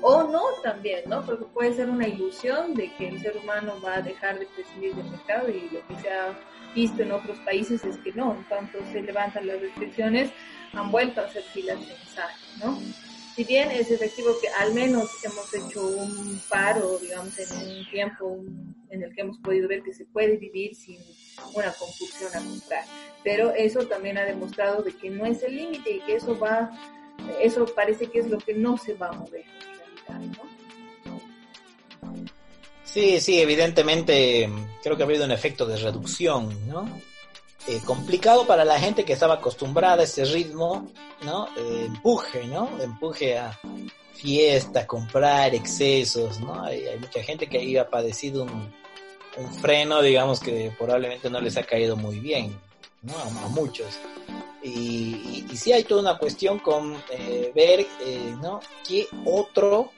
[0.00, 1.24] o no también, ¿no?
[1.24, 4.96] Porque puede ser una ilusión de que el ser humano va a dejar de prescindir
[4.96, 6.36] del mercado y lo que se ha
[6.74, 10.32] visto en otros países es que no, en cuanto se levantan las restricciones,
[10.72, 12.76] han vuelto a hacer filas de mensajes, ¿no?
[13.36, 18.42] si bien es efectivo que al menos hemos hecho un paro, digamos, en un tiempo
[18.88, 20.98] en el que hemos podido ver que se puede vivir sin
[21.54, 22.84] una compulsión a comprar,
[23.22, 26.70] pero eso también ha demostrado de que no es el límite y que eso va,
[27.40, 30.56] eso parece que es lo que no se va a mover en realidad, ¿no?
[32.84, 34.48] Sí, sí, evidentemente
[34.82, 36.88] creo que ha habido un efecto de reducción, ¿no?
[37.68, 40.88] Eh, complicado para la gente que estaba acostumbrada a ese ritmo,
[41.22, 41.48] ¿no?
[41.56, 42.70] Eh, empuje, ¿no?
[42.80, 43.58] Empuje a
[44.14, 46.62] fiesta, comprar excesos, ¿no?
[46.64, 48.72] Hay, mucha gente que ahí ha padecido un,
[49.60, 52.58] freno, digamos, que probablemente no les ha caído muy bien,
[53.02, 53.14] ¿no?
[53.16, 53.98] A, muchos.
[54.62, 57.86] Y, y, sí hay toda una cuestión con eh, ver,
[58.42, 58.60] ¿no?
[58.86, 59.92] ¿Qué otro,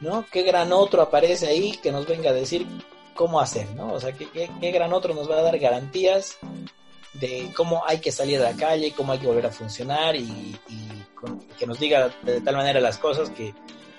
[0.00, 0.26] ¿no?
[0.30, 2.66] ¿Qué gran otro aparece ahí que nos venga a decir
[3.14, 3.92] cómo hacer, ¿no?
[3.92, 6.38] O sea, ¿qué, qué, qué gran otro nos va a dar garantías
[7.14, 10.56] de cómo hay que salir a la calle, cómo hay que volver a funcionar y,
[11.56, 13.54] que nos diga de tal manera las cosas que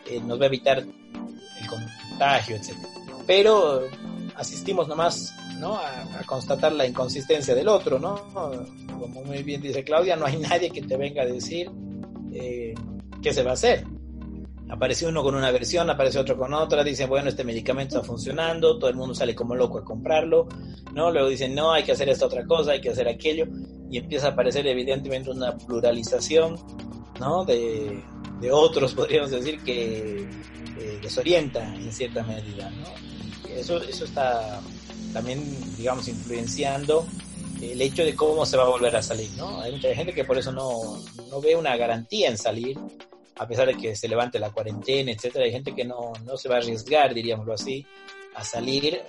[0.07, 2.73] eh, nos va a evitar el contagio, etc.
[3.25, 3.87] Pero
[4.35, 5.75] asistimos nomás ¿no?
[5.75, 8.15] A, constatar la inconsistencia del otro, ¿no?
[8.99, 11.69] Como muy bien dice Claudia, no hay nadie que te venga a decir
[12.33, 12.73] eh,
[13.21, 13.85] qué se va a hacer
[14.73, 18.79] aparece uno con una versión, aparece otro con otra, dicen, bueno, este medicamento está funcionando,
[18.79, 20.47] todo el mundo sale como loco a comprarlo,
[20.93, 21.11] ¿no?
[21.11, 23.45] Luego dicen, no, hay que hacer esta otra cosa, hay que hacer aquello,
[23.91, 26.55] y empieza a aparecer evidentemente una pluralización,
[27.19, 27.45] ¿no?
[27.45, 28.01] De,
[28.51, 30.27] otros, podríamos decir, que
[31.01, 33.12] desorienta en cierta medida, ¿no?
[33.55, 34.61] Eso, eso está
[35.13, 35.43] también,
[35.77, 37.05] digamos, influenciando
[37.61, 39.61] el hecho de cómo se va a volver a salir, ¿no?
[39.61, 42.77] Hay mucha gente que por eso no, no ve una garantía en salir,
[43.35, 45.45] a pesar de que se levante la cuarentena, etcétera.
[45.45, 47.85] Hay gente que no, no se va a arriesgar, diríamoslo así,
[48.35, 49.01] a salir,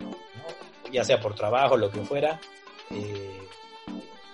[0.00, 0.90] ¿no?
[0.92, 2.40] ya sea por trabajo, lo que fuera,
[2.90, 3.38] eh,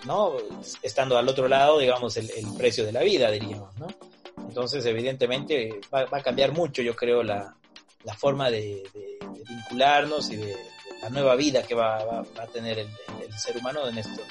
[0.05, 0.35] ¿no?
[0.83, 3.88] Estando al otro lado, digamos, el, el, precio de la vida, diríamos, ¿no?
[4.48, 7.57] Entonces, evidentemente, va, va a cambiar mucho, yo creo, la,
[8.07, 10.57] la forma de, de, de vincularnos y de,
[11.03, 12.88] la nueva vida que va, va, va a tener el,
[13.23, 14.27] el, ser humano en estos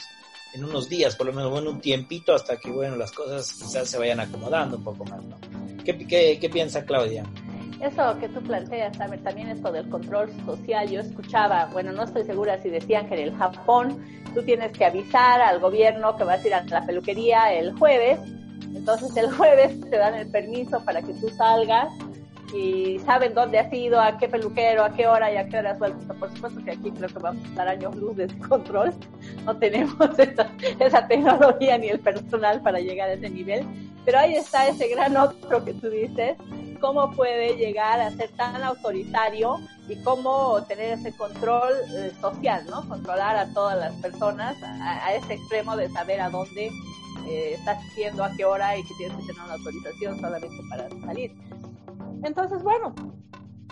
[0.53, 3.89] en unos días, por lo menos bueno, un tiempito hasta que bueno las cosas quizás
[3.89, 5.37] se vayan acomodando un poco más, ¿no?
[5.83, 7.25] ¿Qué, qué, qué piensa Claudia?
[7.81, 12.23] Eso que tú planteas, Tamer, también esto del control social, yo escuchaba, bueno, no estoy
[12.23, 16.43] segura si decían que en el Japón tú tienes que avisar al gobierno que vas
[16.43, 18.19] a ir a la peluquería el jueves,
[18.73, 21.89] entonces el jueves te dan el permiso para que tú salgas
[22.53, 25.71] y saben dónde has ido, a qué peluquero, a qué hora y a qué hora
[25.71, 26.13] has vuelto.
[26.15, 28.93] Por supuesto que aquí creo que vamos a estar años luz de ese control.
[29.43, 33.65] No tenemos esa, esa tecnología ni el personal para llegar a ese nivel.
[34.05, 36.37] Pero ahí está ese gran otro que tú dices,
[36.79, 42.87] cómo puede llegar a ser tan autoritario y cómo tener ese control eh, social, ¿no?
[42.87, 46.67] Controlar a todas las personas a, ese extremo de saber a dónde
[47.27, 50.89] eh, estás yendo, a qué hora y que tienes que tener una autorización solamente para
[51.05, 51.31] salir.
[52.25, 52.95] Entonces, bueno,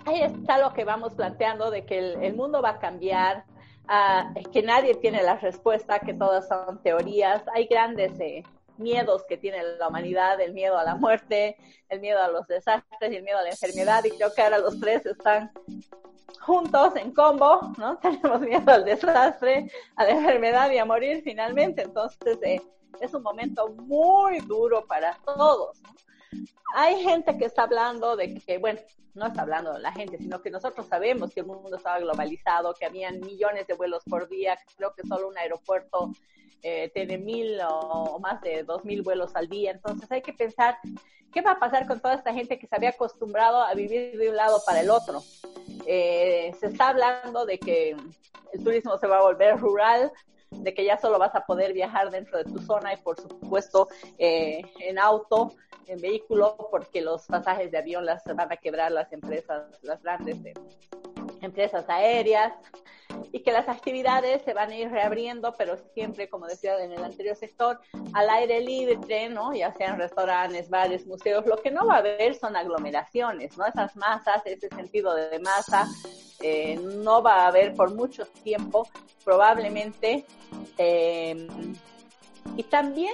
[0.06, 3.46] ahí está lo que vamos planteando de que el, mundo va a cambiar,
[3.86, 7.44] uh, que nadie tiene la respuesta, que todas son teorías.
[7.54, 8.44] Hay grandes eh,
[8.78, 11.58] miedos que tiene la humanidad, el miedo a la muerte,
[11.90, 14.60] el miedo a los desastres y el miedo a la enfermedad, y creo que ahora
[14.60, 15.52] los tres están
[16.42, 17.98] juntos en combo, ¿no?
[18.02, 22.62] Tenemos miedo al desastre, a la enfermedad y a morir finalmente, entonces eh,
[23.00, 25.82] es un momento muy duro para todos.
[26.76, 28.80] Hay gente que está hablando de que, bueno,
[29.14, 32.86] no está hablando la gente, sino que nosotros sabemos que el mundo estaba globalizado, que
[32.86, 36.12] habían millones de vuelos por día, creo que solo un aeropuerto
[36.64, 40.78] eh, tiene mil o, más de dos mil vuelos al día, entonces hay que pensar
[41.32, 44.30] qué va a pasar con toda esta gente que se había acostumbrado a vivir de
[44.30, 45.22] un lado para el otro.
[45.86, 47.96] Eh, se está hablando de que
[48.54, 50.12] el turismo se va a volver rural,
[50.52, 53.88] de que ya solo vas a poder viajar dentro de tu zona y por supuesto
[54.18, 55.54] eh, en auto,
[55.88, 60.38] en vehículo, porque los pasajes de avión las van a quebrar las empresas, las grandes
[60.46, 60.54] eh,
[61.42, 62.54] empresas aéreas
[63.32, 67.04] y que las actividades se van a ir reabriendo, pero siempre, como decía en el
[67.04, 67.80] anterior sector,
[68.14, 69.54] al aire libre, ¿no?
[69.54, 73.66] Ya sean restaurantes, bares, museos, lo que no va a haber son aglomeraciones, ¿no?
[73.66, 75.88] Esas masas, ese sentido de masa,
[76.42, 78.88] eh, no va a haber por mucho tiempo,
[79.24, 80.26] probablemente.
[80.78, 81.48] Eh,
[82.56, 83.14] y también,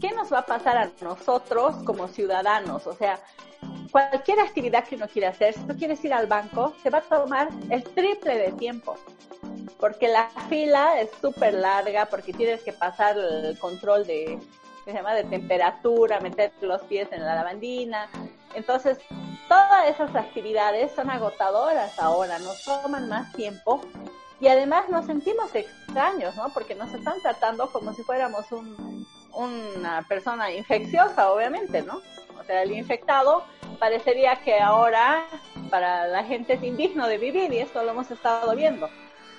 [0.00, 2.86] ¿qué nos va a pasar a nosotros como ciudadanos?
[2.86, 3.20] O sea,
[3.90, 7.02] cualquier actividad que uno quiera hacer, si tú quieres ir al banco, se va a
[7.02, 8.96] tomar el triple de tiempo.
[9.80, 14.38] Porque la fila es súper larga, porque tienes que pasar el control de,
[14.84, 15.14] se llama?
[15.14, 18.08] de temperatura, meter los pies en la lavandina.
[18.54, 18.98] Entonces,
[19.48, 23.80] todas esas actividades son agotadoras ahora, nos toman más tiempo
[24.40, 26.52] y además nos sentimos extraños, ¿no?
[26.52, 32.02] Porque nos están tratando como si fuéramos un, una persona infecciosa, obviamente, ¿no?
[32.38, 33.44] O sea, el infectado
[33.78, 35.26] parecería que ahora
[35.70, 38.88] para la gente es indigno de vivir y esto lo hemos estado viendo.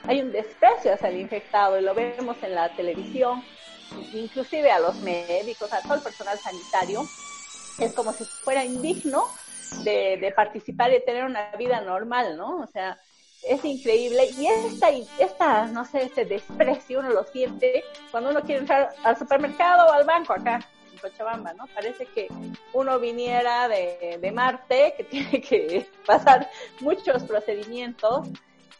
[0.04, 3.44] Hay un desprecio hacia el infectado y lo vemos en la televisión,
[4.14, 7.04] inclusive a los médicos, a todo el personal sanitario.
[7.80, 9.26] Es como si fuera indigno
[9.84, 12.62] de, de participar y tener una vida normal, ¿no?
[12.62, 13.00] O sea,
[13.48, 18.62] es increíble y esta, esta, no sé, este desprecio uno lo siente cuando uno quiere
[18.62, 20.60] entrar al supermercado o al banco acá
[20.92, 21.66] en Cochabamba, ¿no?
[21.68, 22.28] Parece que
[22.74, 28.28] uno viniera de, de Marte, que tiene que pasar muchos procedimientos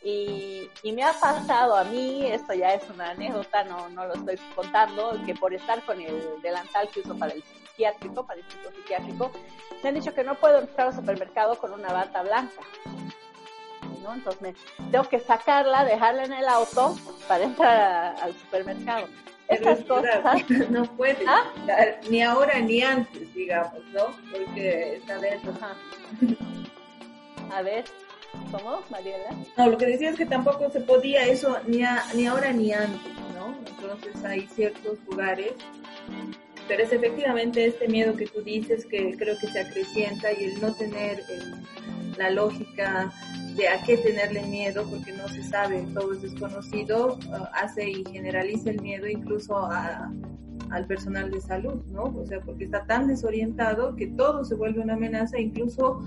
[0.04, 4.14] y, y, me ha pasado a mí, esto ya es una anécdota, no, no lo
[4.14, 8.46] estoy contando, que por estar con el delantal que uso para el psiquiátrico, para el
[8.76, 9.32] psiquiátrico,
[9.82, 12.62] me han dicho que no puedo entrar al supermercado con una bata blanca.
[14.02, 14.14] ¿No?
[14.14, 14.56] Entonces me,
[14.92, 16.96] tengo que sacarla, dejarla en el auto
[17.28, 19.08] para entrar a, al supermercado.
[19.48, 21.44] Estas cosas no puede ¿Ah?
[22.10, 24.08] ni ahora ni antes, digamos, ¿no?
[24.32, 25.54] Porque está dentro.
[25.54, 25.74] Ajá.
[27.56, 27.86] A ver,
[28.52, 29.30] ¿cómo, Mariela?
[29.56, 32.74] No, lo que decía es que tampoco se podía eso ni, a, ni ahora ni
[32.74, 33.56] antes, ¿no?
[33.66, 35.54] Entonces hay ciertos lugares
[36.68, 40.62] pero es efectivamente este miedo que tú dices que creo que se acrecienta y el
[40.62, 41.54] no tener el,
[42.18, 43.12] la lógica
[43.56, 48.04] de a qué tenerle miedo porque no se sabe, todo es desconocido, uh, hace y
[48.06, 50.12] generaliza el miedo incluso a,
[50.70, 52.04] al personal de salud, ¿no?
[52.04, 56.02] O sea, porque está tan desorientado que todo se vuelve una amenaza, incluso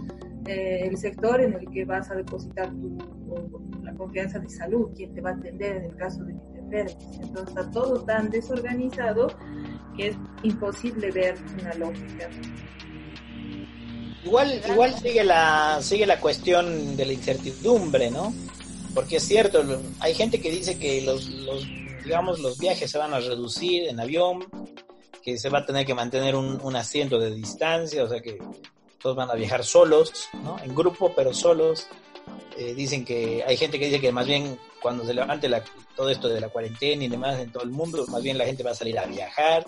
[0.46, 2.98] eh, el sector en el que vas a depositar tu,
[3.82, 7.48] la confianza de salud, quien te va a atender en el caso de que Entonces
[7.48, 9.28] está todo tan desorganizado
[9.96, 12.30] que es imposible ver una lógica.
[14.24, 18.34] Igual, igual sigue la, sigue la cuestión de la incertidumbre, ¿no?
[18.94, 19.64] Porque es cierto,
[20.00, 21.66] hay gente que dice que los, los,
[22.04, 24.44] digamos, los viajes se van a reducir en avión,
[25.22, 28.38] que se va a tener que mantener un, un asiento de distancia, o sea que
[29.00, 30.58] todos van a viajar solos, ¿no?
[30.62, 31.86] En grupo, pero solos.
[32.56, 35.62] Eh, dicen que hay gente que dice que más bien cuando se levante la-
[35.96, 38.62] todo esto de la cuarentena y demás en todo el mundo, más bien la gente
[38.62, 39.66] va a salir a viajar,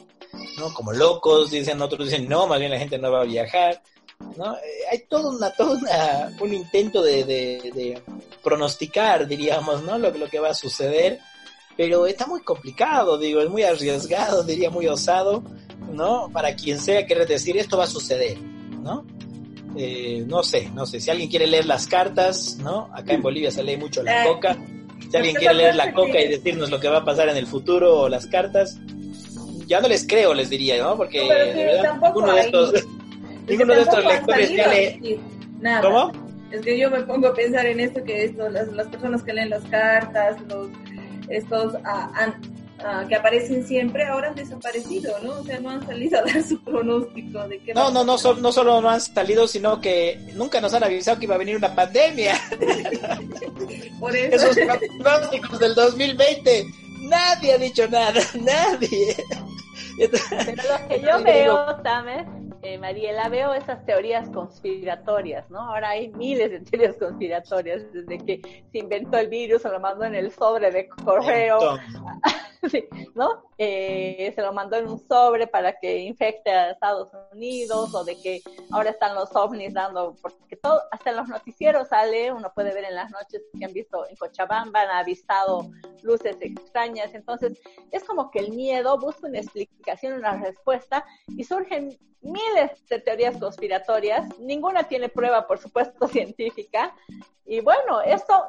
[0.59, 0.73] ¿no?
[0.75, 3.83] Como locos, dicen otros, dicen no, más bien la gente no va a viajar.
[4.37, 4.55] ¿no?
[4.55, 4.61] Eh,
[4.93, 8.03] hay todo, una, todo una, un intento de, de- de
[8.43, 9.99] pronosticar, diríamos, ¿no?
[9.99, 11.19] Lo, lo que va a suceder,
[11.77, 15.43] pero está muy complicado, digo, es muy arriesgado, diría muy osado,
[15.93, 16.31] ¿no?
[16.33, 19.05] Para quien sea querer decir esto va a suceder, ¿no?
[19.77, 22.91] Eh, no sé, no sé, si alguien quiere leer las cartas, ¿no?
[22.95, 24.57] Acá en Bolivia se lee mucho la Eh, coca,
[25.13, 27.47] si alguien quiere leer la coca y decirnos lo que va a pasar en el
[27.47, 28.79] futuro o las cartas,
[29.67, 30.97] ya no les creo, les diría, ¿no?
[30.97, 32.73] Porque que ninguno de estos...
[32.73, 35.21] Es que Ninguno de estos lectores a lee.
[35.61, 35.81] nada.
[35.83, 36.13] ¿Cómo?
[36.51, 39.35] Es que yo me pongo a pensar en esto que esto, las, las personas que
[39.35, 40.69] leen las cartas, los
[41.29, 42.33] estos ah,
[42.85, 45.33] ah, que aparecen siempre, ahora han desaparecido, ¿no?
[45.41, 48.35] O sea, no han salido a dar su pronóstico de que No, no, no, so-
[48.37, 51.57] no solo no han salido, sino que nunca nos han avisado que iba a venir
[51.57, 52.35] una pandemia.
[54.01, 54.57] Por eso, Esos
[55.01, 56.65] pronósticos del 2020,
[57.03, 59.17] nadie ha dicho nada, nadie.
[59.99, 60.19] Pero
[60.81, 62.27] lo que yo veo, ¿sabes?
[62.65, 65.59] Eh, Mariela, veo esas teorías conspiratorias, ¿no?
[65.59, 70.05] Ahora hay miles de teorías conspiratorias, desde que se inventó el virus, se lo mandó
[70.05, 71.59] en el sobre de correo,
[72.71, 72.85] Sí,
[73.17, 73.43] ¿no?
[73.59, 78.15] Eh, se lo mandó en un sobre para que infecte a Estados Unidos o de
[78.21, 82.73] que ahora están los ovnis dando, porque todo, hasta en los noticieros sale, uno puede
[82.73, 85.69] ver en las noches que han visto en Cochabamba, han avistado
[86.05, 91.99] luces extrañas, entonces es como que el miedo busca una explicación, una respuesta y surgen
[92.23, 96.95] miles de teorías conspiratorias, ninguna tiene prueba, por supuesto, científica,
[97.45, 98.47] y bueno, esto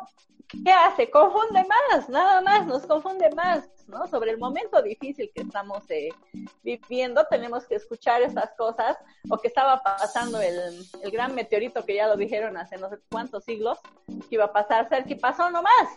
[0.47, 1.09] ¿qué hace?
[1.09, 4.07] Confunde más, nada más, nos confunde más, ¿no?
[4.07, 6.09] Sobre el momento difícil que estamos eh,
[6.63, 8.97] viviendo, tenemos que escuchar estas cosas,
[9.29, 12.97] o que estaba pasando el, el gran meteorito que ya lo dijeron hace no sé
[13.09, 15.87] cuántos siglos, que iba a pasar cerca y pasó nomás.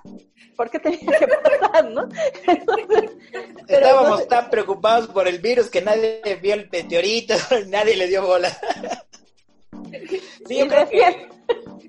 [0.56, 2.08] ¿Por qué tenía que pasar, no?
[2.46, 3.10] Entonces,
[3.68, 7.34] Estábamos tan preocupados por el virus que nadie vio el meteorito,
[7.68, 8.56] nadie le dio bola.
[10.46, 11.28] Sí, yo creo que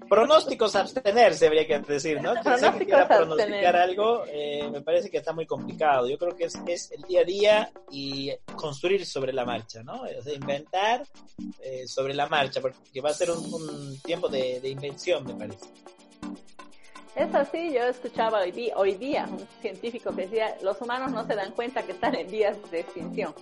[0.07, 2.31] pronósticos abstenerse, habría que decir, ¿no?
[2.31, 6.07] Alguien quiera pronosticar algo, eh, me parece que está muy complicado.
[6.07, 10.01] Yo creo que es, es el día a día y construir sobre la marcha, ¿no?
[10.01, 11.03] O sea, inventar
[11.61, 15.33] eh, sobre la marcha, porque va a ser un, un tiempo de, de invención, me
[15.33, 15.67] parece.
[17.15, 21.25] Es así, yo escuchaba hoy día, hoy día un científico que decía, los humanos no
[21.25, 23.33] se dan cuenta que están en vías de extinción.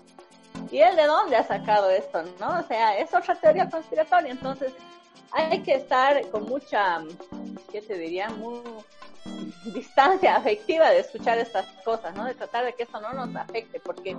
[0.71, 2.23] ¿Y él de dónde ha sacado esto?
[2.39, 2.59] ¿No?
[2.59, 4.71] O sea, es otra teoría conspiratoria, entonces
[5.35, 7.03] hay que estar con mucha,
[7.71, 8.29] ¿qué te diría?
[8.29, 8.61] Muy
[9.73, 12.25] distancia afectiva de escuchar estas cosas, ¿no?
[12.25, 14.15] De tratar de que esto no nos afecte, porque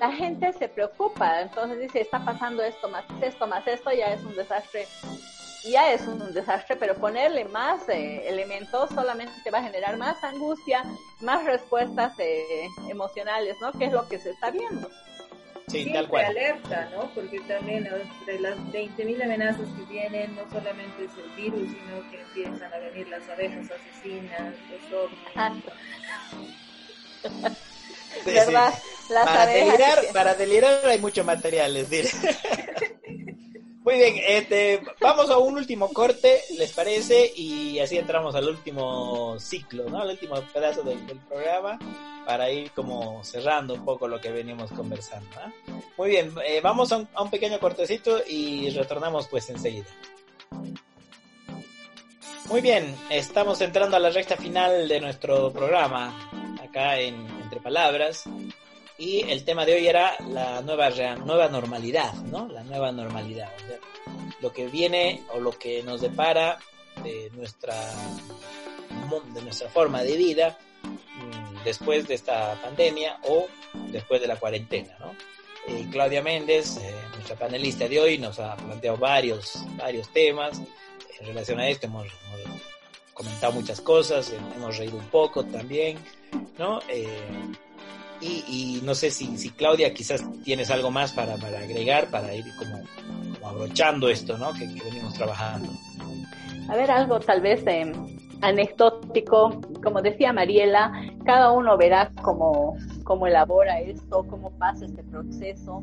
[0.00, 4.22] la gente se preocupa, entonces dice, está pasando esto, más esto, más esto, ya es
[4.22, 4.86] un desastre
[5.64, 10.84] ya es un desastre, pero ponerle más eh, elementos solamente va a generar más angustia,
[11.20, 13.72] más respuestas eh, emocionales, ¿no?
[13.72, 14.88] Que es lo que se está viendo.
[15.68, 16.24] Sí, siempre tal cual.
[16.26, 17.10] alerta, ¿no?
[17.14, 22.20] Porque también entre las 20.000 amenazas que vienen, no solamente es el virus, sino que
[22.22, 25.64] empiezan a venir las abejas asesinas, los ovnis.
[28.24, 28.72] Sí, ¿Verdad?
[28.74, 29.12] sí.
[29.12, 32.08] Las para abejas delirar, que- para delirar hay mucho material, les diré.
[33.84, 37.32] Muy bien, este, vamos a un último corte, ¿les parece?
[37.34, 40.00] Y así entramos al último ciclo, ¿no?
[40.02, 41.78] Al último pedazo del, del programa
[42.28, 45.30] para ir como cerrando un poco lo que venimos conversando.
[45.38, 45.50] ¿ah?
[45.96, 49.86] Muy bien, eh, vamos a un, a un pequeño cortecito y retornamos pues enseguida.
[52.50, 56.28] Muy bien, estamos entrando a la recta final de nuestro programa,
[56.62, 58.24] acá en Entre Palabras,
[58.98, 60.90] y el tema de hoy era la nueva,
[61.24, 62.46] nueva normalidad, ¿no?
[62.48, 63.78] La nueva normalidad, o sea,
[64.42, 66.58] lo que viene o lo que nos depara
[67.02, 67.74] de nuestra,
[69.32, 70.58] de nuestra forma de vida
[71.64, 73.46] después de esta pandemia o
[73.90, 75.14] después de la cuarentena, ¿no?
[75.66, 80.60] Eh, Claudia Méndez, eh, nuestra panelista de hoy, nos ha planteado varios, varios temas
[81.20, 81.86] en relación a esto.
[81.86, 82.60] Hemos, hemos
[83.12, 85.98] comentado muchas cosas, eh, hemos reído un poco también,
[86.58, 86.80] ¿no?
[86.88, 87.06] Eh,
[88.20, 92.34] y, y no sé si, si Claudia quizás tienes algo más para, para agregar, para
[92.34, 92.82] ir como,
[93.34, 94.52] como abrochando esto, ¿no?
[94.54, 95.70] Que, que venimos trabajando.
[96.68, 97.92] A ver, algo tal vez eh,
[98.40, 100.92] anecdótico, como decía Mariela,
[101.24, 105.82] cada uno verá cómo, cómo elabora esto, cómo pasa este proceso.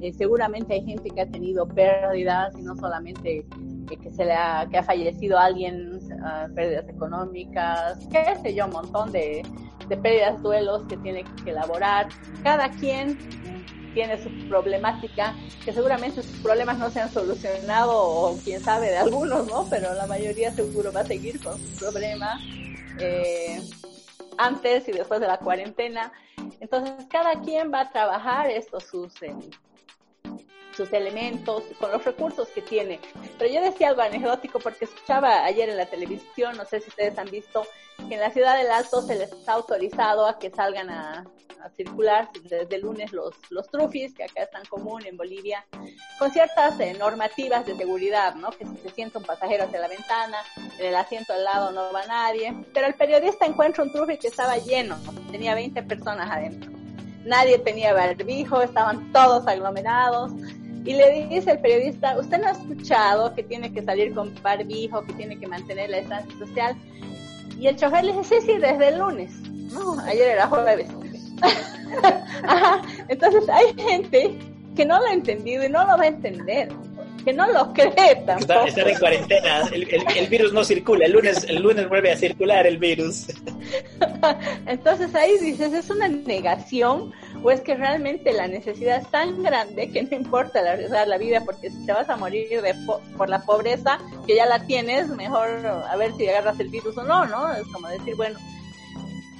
[0.00, 3.44] Eh, seguramente hay gente que ha tenido pérdidas y no solamente
[3.88, 8.72] que se le ha, que ha fallecido alguien, ah, pérdidas económicas, qué sé yo, un
[8.72, 9.42] montón de,
[9.88, 12.08] de pérdidas, duelos que tiene que elaborar.
[12.42, 13.18] Cada quien
[13.94, 15.34] tiene su problemática,
[15.64, 19.66] que seguramente sus problemas no se han solucionado o quién sabe de algunos, ¿no?
[19.68, 22.40] Pero la mayoría seguro va a seguir con su problema
[23.00, 23.60] eh,
[24.36, 26.12] antes y después de la cuarentena.
[26.60, 29.34] Entonces cada quien va a trabajar estos sus eh,
[30.78, 33.00] sus elementos, con los recursos que tiene.
[33.36, 37.18] Pero yo decía algo anecdótico porque escuchaba ayer en la televisión, no sé si ustedes
[37.18, 37.66] han visto,
[38.08, 41.24] que en la ciudad del Alto se les ha autorizado a que salgan a,
[41.76, 45.66] circular desde el lunes los, los trufis, que acá es tan común en Bolivia,
[46.18, 48.50] con ciertas eh, normativas de seguridad, ¿no?
[48.50, 50.38] Que si se sienta un pasajero hacia la ventana,
[50.78, 52.54] en el asiento al lado no va nadie.
[52.72, 54.96] Pero el periodista encuentra un trufi que estaba lleno,
[55.30, 56.70] tenía 20 personas adentro.
[57.24, 60.32] Nadie tenía barbijo, estaban todos aglomerados.
[60.88, 65.04] Y le dice el periodista, usted no ha escuchado que tiene que salir con barbijo,
[65.04, 66.74] que tiene que mantener la distancia social.
[67.60, 69.30] Y el chofer le dice, sí, sí, desde el lunes.
[69.70, 70.88] No, ayer era jueves.
[73.08, 74.38] Entonces hay gente
[74.74, 76.70] que no lo ha entendido y no lo va a entender
[77.28, 78.66] que no lo cree tampoco.
[78.66, 82.78] Estar en cuarentena, el, virus no circula, el lunes, el lunes vuelve a circular el
[82.78, 83.26] virus.
[84.66, 87.12] Entonces ahí dices, ¿es una negación
[87.42, 91.42] o es que realmente la necesidad es tan grande que no importa arriesgar la vida
[91.44, 92.74] porque si te vas a morir de
[93.16, 97.04] por la pobreza que ya la tienes, mejor a ver si agarras el virus o
[97.04, 97.52] no, ¿no?
[97.52, 98.38] Es como decir, bueno,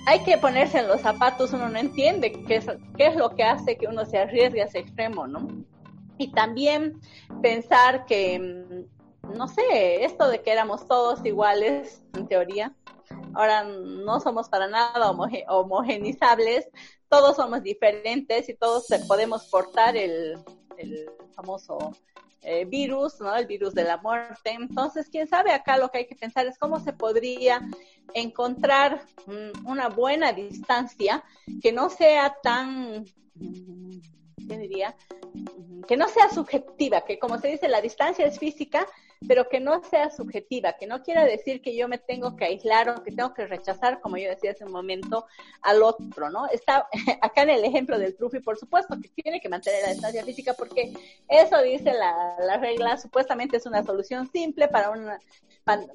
[0.06, 3.44] hay que ponerse en los zapatos, uno no entiende qué es, qué es lo que
[3.44, 5.48] hace que uno se arriesgue a ese extremo, ¿no?
[6.16, 7.00] Y también
[7.42, 12.74] pensar que, mm, no sé, esto de que éramos todos iguales, en teoría,
[13.34, 15.10] ahora no somos para nada
[15.48, 16.68] homogenizables,
[17.08, 20.38] todos somos diferentes y todos podemos portar el,
[21.34, 21.96] famoso
[22.42, 23.34] eh, virus, ¿no?
[23.34, 24.50] El virus de la muerte.
[24.50, 27.60] Entonces, quién sabe acá lo que hay que pensar es cómo se podría
[28.14, 31.24] encontrar mm, una buena distancia
[31.62, 33.04] que no sea tan
[34.48, 34.96] ¿qué diría?
[35.86, 38.86] Que no sea subjetiva, que como se dice, la distancia es física,
[39.26, 42.88] pero que no sea subjetiva, que no quiera decir que yo me tengo que aislar
[42.88, 45.26] o que tengo que rechazar, como yo decía hace un momento,
[45.62, 46.46] al otro, ¿no?
[46.48, 46.88] Está
[47.20, 50.54] acá en el ejemplo del trufi, por supuesto, que tiene que mantener la distancia física
[50.54, 50.92] porque
[51.28, 55.18] eso dice la, la regla, supuestamente es una solución simple para una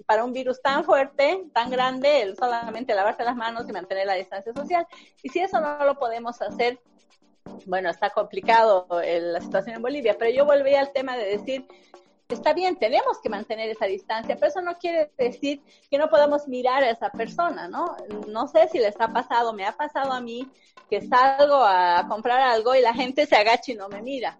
[0.06, 4.14] para un virus tan fuerte, tan grande, el solamente lavarse las manos y mantener la
[4.14, 4.86] distancia social.
[5.22, 6.80] Y si eso no lo podemos hacer,
[7.66, 11.66] bueno, está complicado la situación en Bolivia, pero yo volví al tema de decir,
[12.30, 16.48] está bien, tenemos que mantener esa distancia, pero eso no quiere decir que no podamos
[16.48, 17.96] mirar a esa persona, ¿no?
[18.28, 20.50] No sé si les ha pasado, me ha pasado a mí
[20.90, 24.38] que salgo a comprar algo y la gente se agacha y no me mira.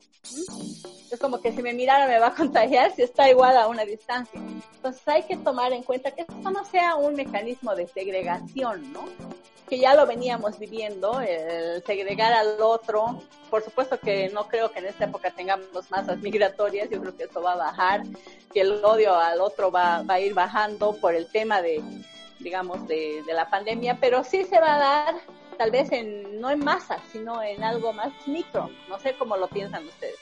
[1.12, 3.86] Es como que si me mirara me va a contagiar si está igual a una
[3.86, 4.40] distancia.
[4.76, 9.06] Entonces hay que tomar en cuenta que esto no sea un mecanismo de segregación, ¿no?
[9.68, 13.22] Que ya lo veníamos viviendo, el segregar al otro.
[13.50, 17.24] Por supuesto que no creo que en esta época tengamos masas migratorias, yo creo que
[17.24, 18.04] eso va a bajar,
[18.54, 21.84] que el odio al otro va, va a ir bajando por el tema de,
[22.40, 25.16] digamos, de, de la pandemia, pero sí se va a dar
[25.58, 28.70] tal vez en, no en masa, sino en algo más micro.
[28.90, 30.18] No sé cómo lo piensan ustedes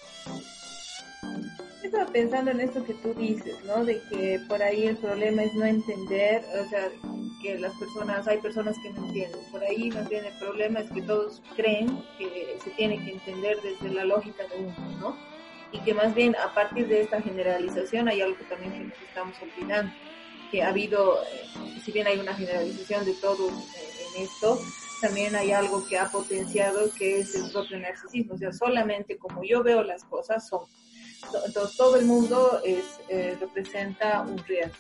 [1.88, 3.84] estaba pensando en esto que tú dices, ¿no?
[3.84, 6.90] De que por ahí el problema es no entender, o sea,
[7.42, 9.42] que las personas, hay personas que no entienden.
[9.52, 13.58] Por ahí más bien el problema es que todos creen que se tiene que entender
[13.62, 15.18] desde la lógica de uno, ¿no?
[15.72, 19.92] Y que más bien a partir de esta generalización hay algo también que estamos olvidando,
[20.52, 24.60] que ha habido, eh, si bien hay una generalización de todos eh, en esto,
[25.00, 29.44] también hay algo que ha potenciado que es el propio narcisismo, o sea, solamente como
[29.44, 30.66] yo veo las cosas son
[31.46, 34.76] entonces todo el mundo es, eh, representa un riesgo.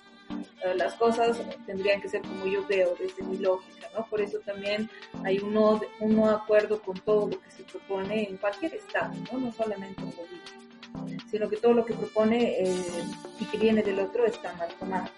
[0.63, 4.05] Eh, las cosas tendrían que ser como yo veo desde mi lógica, ¿no?
[4.05, 4.89] Por eso también
[5.23, 9.13] hay un no, un no acuerdo con todo lo que se propone en cualquier estado,
[9.31, 9.39] ¿no?
[9.39, 13.03] No solamente en Bolivia, sino que todo lo que propone eh,
[13.39, 15.09] y que viene del otro está mal tomado.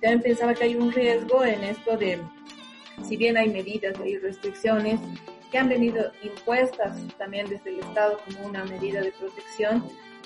[0.00, 2.20] También pensaba que hay un riesgo en esto de,
[3.06, 5.00] si bien hay medidas, hay restricciones,
[5.50, 9.84] que han venido impuestas también desde el Estado como una medida de protección,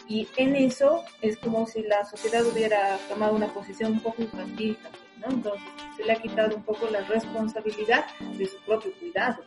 [0.08, 4.76] y en eso es como si la sociedad hubiera tomado una posición un poco infantil
[5.18, 5.32] ¿no?
[5.32, 5.62] Entonces
[5.96, 9.42] se le ha quitado un poco la responsabilidad de su propio cuidado.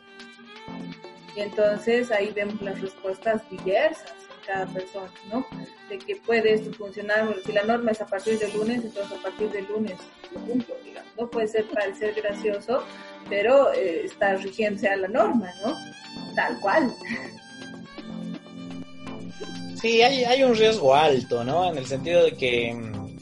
[1.36, 5.46] Y entonces ahí vemos las respuestas diversas en cada persona, ¿no?
[5.88, 9.22] De que puede esto funcionar, si la norma es a partir del lunes, entonces a
[9.22, 9.98] partir del lunes
[10.32, 11.30] lo cumplo, digamos, ¿no?
[11.30, 12.82] Puede ser parecer gracioso,
[13.28, 15.76] pero eh, está rigiéndose a la norma, ¿no?
[16.34, 16.92] Tal cual.
[19.80, 21.70] Sí, hay, hay un riesgo alto, ¿no?
[21.70, 23.16] En el sentido de que, mm,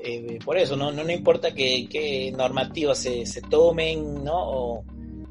[0.00, 0.92] eh, por eso, ¿no?
[0.92, 4.82] No, importa qué, normativas se, se tomen, ¿no?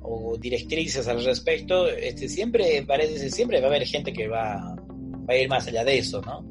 [0.05, 4.76] O, directrices al respecto, este, siempre parece, siempre va a haber gente que va,
[5.28, 6.43] a ir más allá de eso, ¿no?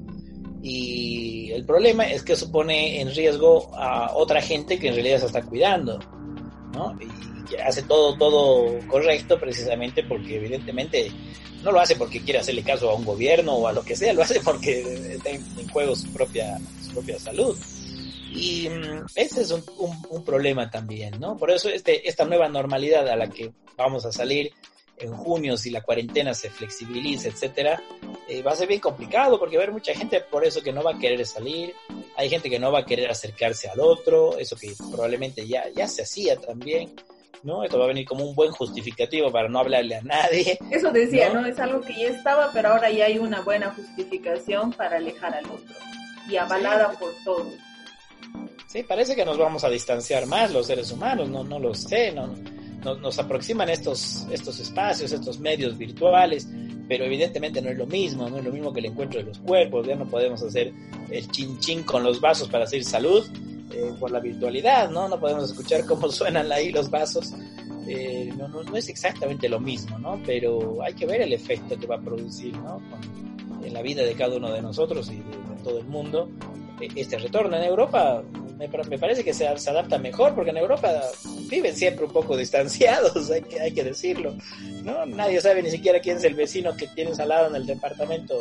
[0.62, 5.18] Y el problema es que eso pone en riesgo a otra gente que en realidad
[5.18, 5.98] se está cuidando,
[6.72, 6.96] ¿no?
[7.64, 11.10] Hace todo, todo correcto precisamente porque evidentemente
[11.62, 14.12] no lo hace porque quiere hacerle caso a un gobierno o a lo que sea,
[14.12, 14.80] lo hace porque
[15.14, 17.56] está en, juego su propia, su propia salud.
[18.34, 21.36] Y mm, ese es un, un, un, problema también, ¿no?
[21.36, 24.52] Por eso este, esta nueva normalidad a la que vamos a salir
[25.02, 27.82] en junio, si la cuarentena se flexibiliza, etcétera,
[28.28, 30.72] eh, va a ser bien complicado porque va a haber mucha gente por eso que
[30.72, 31.74] no va a querer salir,
[32.16, 35.88] hay gente que no va a querer acercarse al otro, eso que probablemente ya, ya
[35.88, 36.94] se hacía también.
[37.42, 37.64] ¿No?
[37.64, 40.58] Esto va a venir como un buen justificativo para no hablarle a nadie.
[40.70, 41.40] Eso decía, ¿no?
[41.40, 41.46] ¿no?
[41.46, 45.46] Es algo que ya estaba, pero ahora ya hay una buena justificación para alejar al
[45.46, 45.74] otro
[46.28, 46.96] y avalada sí.
[47.00, 47.52] por todos.
[48.66, 52.10] Sí, parece que nos vamos a distanciar más los seres humanos, no, no lo sé,
[52.12, 52.34] no,
[52.82, 56.48] no, nos aproximan estos, estos espacios, estos medios virtuales,
[56.88, 59.38] pero evidentemente no es lo mismo, no es lo mismo que el encuentro de los
[59.40, 60.72] cuerpos, ya no podemos hacer
[61.10, 63.26] el chin chin con los vasos para hacer salud
[63.72, 65.08] eh, por la virtualidad, ¿no?
[65.08, 67.32] No podemos escuchar cómo suenan ahí los vasos,
[67.86, 70.20] eh, no, no, no, es exactamente lo mismo, ¿no?
[70.24, 72.80] Pero hay que ver el efecto que va a producir, ¿no?
[72.90, 76.28] Con, en la vida de cada uno de nosotros y de, de todo el mundo
[76.96, 78.22] este retorno en Europa
[78.58, 81.00] me, me parece que se, se, adapta mejor porque en Europa
[81.48, 84.34] viven siempre un poco distanciados hay que, hay que decirlo
[84.82, 87.66] no nadie sabe ni siquiera quién es el vecino que tienes al lado en el
[87.66, 88.34] departamento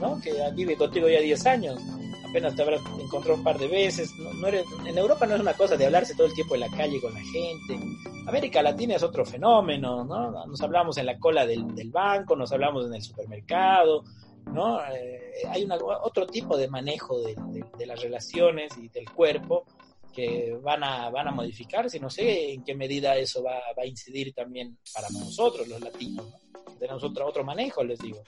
[0.00, 1.80] no que vive contigo ya 10 años
[2.28, 5.54] apenas te habrás encontrado un par de veces no, no en Europa no es una
[5.54, 7.78] cosa de hablarse todo el tiempo en la calle con la gente
[8.26, 12.86] América Latina es otro fenómeno no nos hablamos en la cola del, banco nos hablamos
[12.86, 14.04] en el supermercado
[14.52, 14.80] ¿no?
[14.80, 19.64] Eh, hay una, otro tipo de manejo de, las relaciones y del cuerpo
[20.12, 22.00] que van a, van a modificarse.
[22.00, 26.26] No sé en qué medida eso va, va a incidir también para nosotros, los latinos.
[26.26, 26.74] ¿no?
[26.78, 28.22] Tenemos otro, otro manejo, les digo.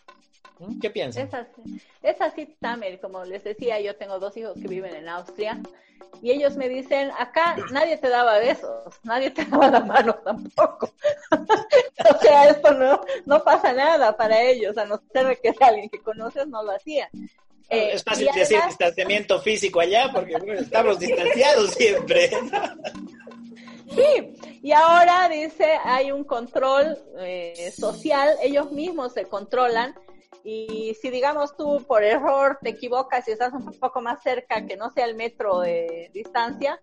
[0.80, 1.26] ¿Qué piensan?
[1.26, 3.00] Es así, es así, Tamer.
[3.00, 5.61] Como les decía, yo tengo dos hijos que viven en Austria
[6.22, 10.92] y ellos me dicen, acá nadie te daba besos, nadie te daba la mano tampoco.
[11.30, 15.88] o sea, esto no, no pasa nada para ellos, a no ser que sea alguien
[15.88, 17.08] que conoces, no lo hacían.
[17.70, 22.28] Eh, es fácil decir distanciamiento físico allá porque bueno, estamos distanciados siempre.
[23.94, 29.94] Sí, y ahora dice hay un control eh, social, ellos mismos se controlan
[30.45, 34.76] y si digamos tú por error te equivocas y estás un poco más cerca que
[34.76, 36.80] no sea el metro de distancia,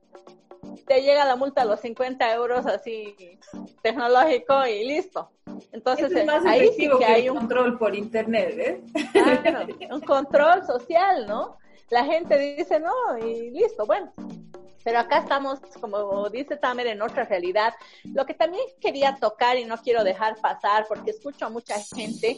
[0.86, 3.16] te llega la multa a los 50 euros así
[3.82, 5.32] tecnológico y listo.
[5.72, 8.82] Entonces es más ahí sí que, que hay un control por internet, ¿eh?
[9.12, 11.58] Claro, un control social, ¿no?
[11.90, 14.12] La gente dice no y listo, bueno.
[14.88, 17.74] Pero acá estamos, como dice Tamer, en otra realidad.
[18.06, 22.38] Lo que también quería tocar y no quiero dejar pasar, porque escucho a mucha gente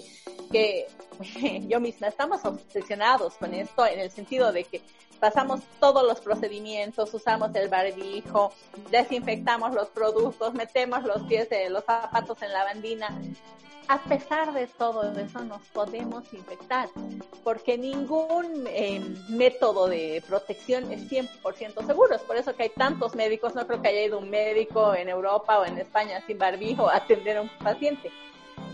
[0.51, 0.87] que
[1.69, 4.81] yo misma estamos obsesionados con esto en el sentido de que
[5.19, 8.51] pasamos todos los procedimientos, usamos el barbijo,
[8.89, 13.19] desinfectamos los productos, metemos los pies de los zapatos en la bandina.
[13.87, 16.89] A pesar de todo eso nos podemos infectar,
[17.43, 22.15] porque ningún eh, método de protección es 100% seguro.
[22.15, 25.09] Es por eso que hay tantos médicos, no creo que haya ido un médico en
[25.09, 28.11] Europa o en España sin barbijo a atender a un paciente.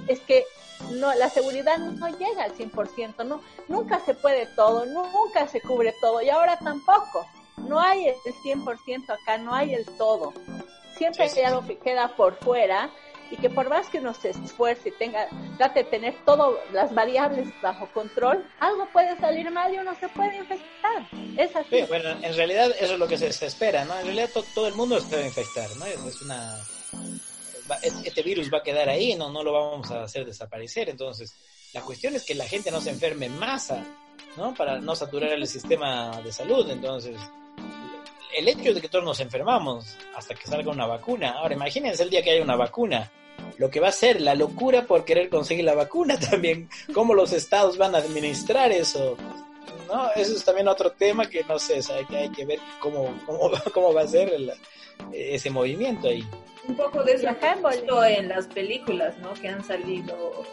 [0.07, 0.45] Es que
[0.91, 5.93] no, la seguridad no llega al 100%, no, nunca se puede todo, nunca se cubre
[6.01, 7.25] todo y ahora tampoco.
[7.57, 10.33] No hay el 100% acá, no hay el todo.
[10.97, 12.89] Siempre hay algo que queda por fuera
[13.31, 15.27] y que por más que uno se esfuerce y tenga,
[15.57, 20.07] trate de tener todas las variables bajo control, algo puede salir mal y uno se
[20.09, 21.07] puede infectar.
[21.37, 21.69] Es así.
[21.69, 23.97] Sí, bueno, en realidad eso es lo que se, se espera, ¿no?
[23.97, 25.85] En realidad to, todo el mundo se puede infectar, ¿no?
[25.85, 26.59] Es una
[27.81, 30.89] este virus va a quedar ahí, no, no lo vamos a hacer desaparecer.
[30.89, 31.35] Entonces,
[31.73, 33.83] la cuestión es que la gente no se enferme en masa,
[34.37, 34.53] ¿no?
[34.53, 36.69] Para no saturar el sistema de salud.
[36.69, 37.17] Entonces,
[38.37, 41.31] el hecho de que todos nos enfermamos hasta que salga una vacuna.
[41.31, 43.11] Ahora, imagínense el día que haya una vacuna.
[43.57, 46.69] Lo que va a ser la locura por querer conseguir la vacuna también.
[46.93, 49.17] ¿Cómo los estados van a administrar eso?
[49.87, 50.11] ¿No?
[50.15, 53.51] Eso es también otro tema que no sé, hay que, hay que ver cómo, cómo,
[53.73, 54.51] cómo va a ser el,
[55.11, 56.27] ese movimiento ahí.
[56.67, 59.33] Un poco de eso visto en las películas, ¿no?
[59.33, 60.45] Que han salido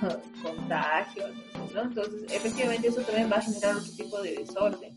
[0.42, 1.30] contagios,
[1.72, 1.82] ¿no?
[1.82, 4.96] Entonces, efectivamente eso también va a generar otro tipo de desorden.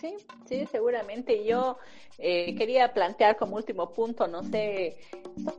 [0.00, 0.14] Sí,
[0.46, 1.44] sí, seguramente.
[1.44, 1.78] Yo
[2.18, 4.96] eh, quería plantear como último punto, no sé,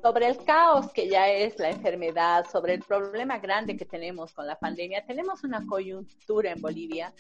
[0.02, 4.48] sobre el caos que ya es la enfermedad, sobre el problema grande que tenemos con
[4.48, 5.06] la pandemia.
[5.06, 7.14] Tenemos una coyuntura en Bolivia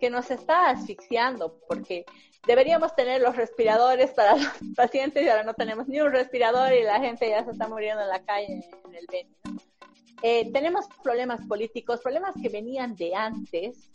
[0.00, 2.06] que nos está asfixiando porque
[2.46, 6.82] deberíamos tener los respiradores para los pacientes y ahora no tenemos ni un respirador y
[6.82, 9.36] la gente ya se está muriendo en la calle en el Beni.
[10.26, 13.90] Eh, tenemos problemas políticos, problemas que venían de antes.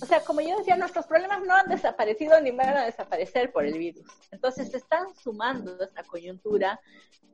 [0.00, 3.66] O sea, como yo decía, nuestros problemas no han desaparecido ni van a desaparecer por
[3.66, 4.06] el virus.
[4.30, 6.80] Entonces, se están sumando esta coyuntura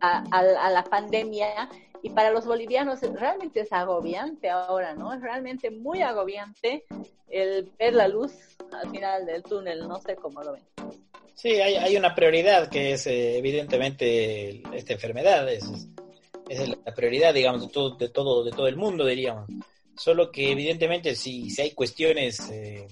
[0.01, 1.69] a, la pandemia
[2.03, 5.13] y para los bolivianos realmente es agobiante ahora, ¿no?
[5.13, 6.87] Es realmente muy agobiante
[7.29, 8.33] el ver la luz
[8.73, 10.65] al final del túnel, no sé cómo lo ven.
[11.35, 15.49] Sí, hay, hay una prioridad que es eh, evidentemente esta enfermedad,
[16.49, 19.49] es la prioridad, digamos, de todo, de todo, de todo el mundo, diríamos.
[19.97, 22.87] Solo que evidentemente si, si hay cuestiones, eh,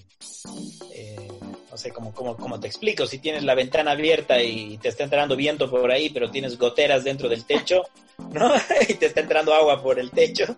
[0.93, 1.27] eh,
[1.69, 5.03] no sé cómo, cómo, cómo, te explico, si tienes la ventana abierta y te está
[5.03, 7.83] entrando viento por ahí, pero tienes goteras dentro del techo,
[8.31, 8.53] ¿no?
[8.87, 10.55] y te está entrando agua por el techo,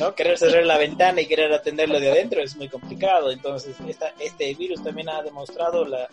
[0.00, 0.14] ¿no?
[0.14, 3.30] Querer cerrar la ventana y querer atenderlo de adentro es muy complicado.
[3.30, 6.08] Entonces, esta, este virus también ha demostrado la,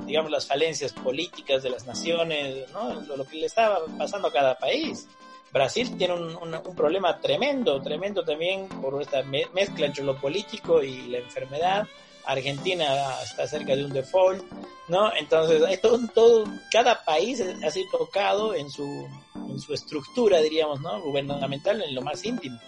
[0.00, 3.00] digamos, las falencias políticas de las naciones, ¿no?
[3.00, 5.08] Lo, lo que le está pasando a cada país.
[5.52, 10.82] Brasil tiene un, un, un, problema tremendo, tremendo también por esta mezcla entre lo político
[10.82, 11.86] y la enfermedad.
[12.26, 12.86] Argentina
[13.22, 14.42] está cerca de un default,
[14.88, 15.14] ¿no?
[15.14, 19.08] Entonces, hay todo, todo, cada país ha sido tocado en su,
[19.48, 21.00] en su estructura, diríamos, ¿no?
[21.00, 22.58] Gubernamental, en lo más íntimo.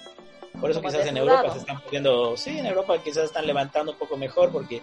[0.60, 3.98] Por eso quizás en Europa se están poniendo, sí, en Europa quizás están levantando un
[3.98, 4.80] poco mejor porque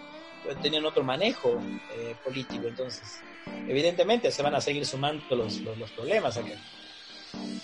[0.62, 1.58] tenían otro manejo
[1.96, 2.66] eh, político.
[2.66, 3.20] Entonces,
[3.66, 6.52] evidentemente se van a seguir sumando los, los, los problemas acá.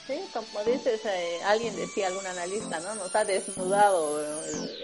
[0.07, 2.95] Sí, como dices, eh, alguien decía, algún analista, ¿no?
[2.97, 4.21] Nos ha desnudado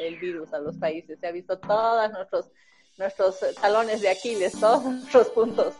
[0.01, 2.47] el, virus a los países, se ha visto todos nuestros,
[2.97, 5.74] nuestros talones de Aquiles, todos nuestros puntos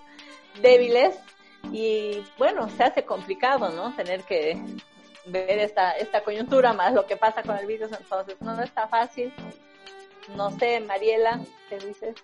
[0.61, 1.17] débiles
[1.73, 3.95] y bueno, se hace complicado, ¿no?
[3.95, 4.61] Tener que
[5.27, 9.33] ver esta, esta coyuntura más lo que pasa con el virus, entonces no está fácil.
[10.37, 12.17] No sé, Mariela, ¿qué dices?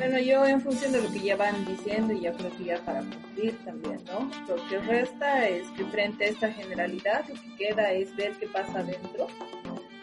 [0.00, 2.78] Bueno, yo en función de lo que ya van diciendo y yo creo que ya
[2.86, 4.30] para cumplir también, ¿no?
[4.48, 8.46] Lo que resta es que frente a esta generalidad lo que queda es ver qué
[8.46, 9.26] pasa adentro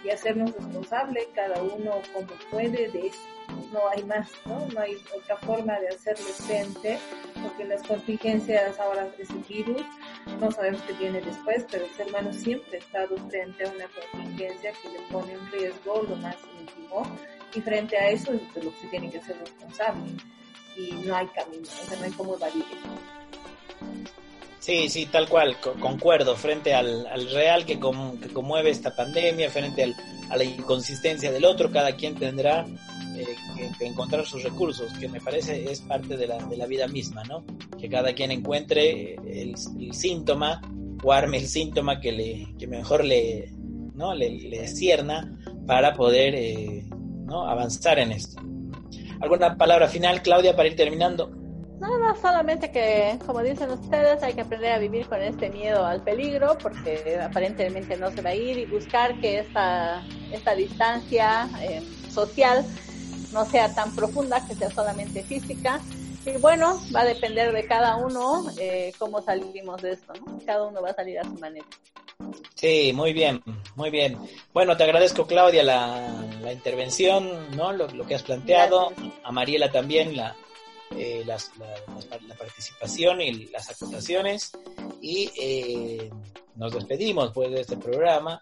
[0.04, 3.20] y hacernos responsables cada uno como puede de eso.
[3.74, 4.68] No hay más, ¿no?
[4.68, 7.00] No hay otra forma de hacerle frente
[7.42, 9.82] porque las contingencias ahora de ese virus
[10.40, 13.88] no sabemos qué viene después, pero el ser humano siempre ha estado frente a una
[13.88, 17.02] contingencia que le pone en riesgo lo más íntimo
[17.54, 20.12] y frente a eso es de lo que se tiene que hacer responsable
[20.76, 22.64] y no hay camino, o sea, no hay cómo evadir
[24.60, 29.50] Sí, sí, tal cual, concuerdo, frente al, al real que, com, que, conmueve esta pandemia,
[29.50, 29.96] frente al,
[30.30, 32.66] a la inconsistencia del otro, cada quien tendrá
[33.16, 33.26] eh,
[33.56, 36.88] que, que, encontrar sus recursos, que me parece es parte de la, de la vida
[36.88, 37.46] misma, ¿no?
[37.80, 40.62] Que cada quien encuentre el, el síntoma
[41.02, 43.50] o arme el síntoma que, le, que mejor le,
[43.94, 44.14] ¿no?
[44.14, 46.86] le, le cierna para poder eh,
[47.28, 47.48] ¿no?
[47.48, 48.42] avanzar en esto.
[49.22, 51.30] ¿Alguna palabra final, Claudia, para ir terminando?
[51.80, 55.86] No, no, solamente que, como dicen ustedes, hay que aprender a vivir con este miedo
[55.86, 61.48] al peligro, porque aparentemente no se va a ir, y buscar que esta, esta distancia
[61.62, 62.66] eh, social
[63.32, 65.80] no sea tan profunda, que sea solamente física.
[66.26, 70.14] Y bueno, va a depender de cada uno eh, cómo salimos de esto.
[70.46, 71.66] Cada uno va a salir a su manera.
[72.58, 73.44] Sí, muy bien,
[73.76, 74.18] muy bien.
[74.54, 77.72] Bueno, te agradezco, Claudia, la, intervención, ¿no?
[77.72, 78.94] Lo, que has planteado.
[79.24, 80.36] A Mariela también la,
[80.96, 81.38] eh, la,
[82.36, 84.52] participación y las acotaciones.
[85.02, 86.10] Y eh,
[86.56, 88.42] nos despedimos pues de este programa.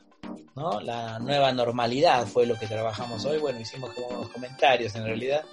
[0.55, 0.79] ¿no?
[0.79, 3.39] La nueva normalidad fue lo que trabajamos hoy.
[3.39, 5.43] Bueno, hicimos como unos comentarios en realidad.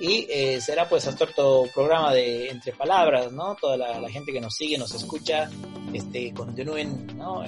[0.00, 3.56] Y eh, será pues hasta otro programa de Entre Palabras, ¿no?
[3.60, 5.50] Toda la, la gente que nos sigue, nos escucha,
[5.92, 7.44] este, continúen, ¿no?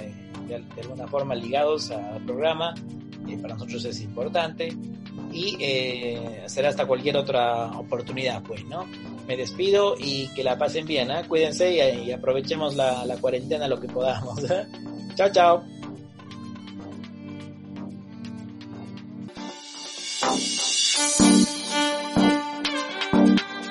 [0.51, 2.73] De, de, alguna forma ligados al programa.
[3.27, 4.75] Eh, para nosotros es importante.
[5.31, 8.85] Y eh, será hasta cualquier otra oportunidad, pues, ¿no?
[9.27, 11.23] Me despido y que la pasen bien, ¿eh?
[11.27, 14.43] Cuídense y, y aprovechemos la, la, cuarentena lo que podamos.
[14.49, 14.67] ¿eh?
[15.15, 15.63] chao, chao.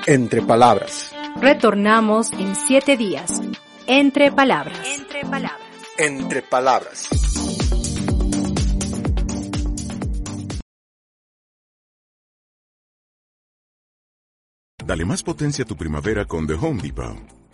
[0.06, 1.12] Entre palabras.
[1.40, 3.40] Retornamos en siete días.
[3.86, 4.80] Entre palabras.
[4.98, 5.59] Entre palabras.
[6.02, 7.10] Entre palabras.
[14.82, 17.39] Dale más potencia a tu primavera con The Home Depot.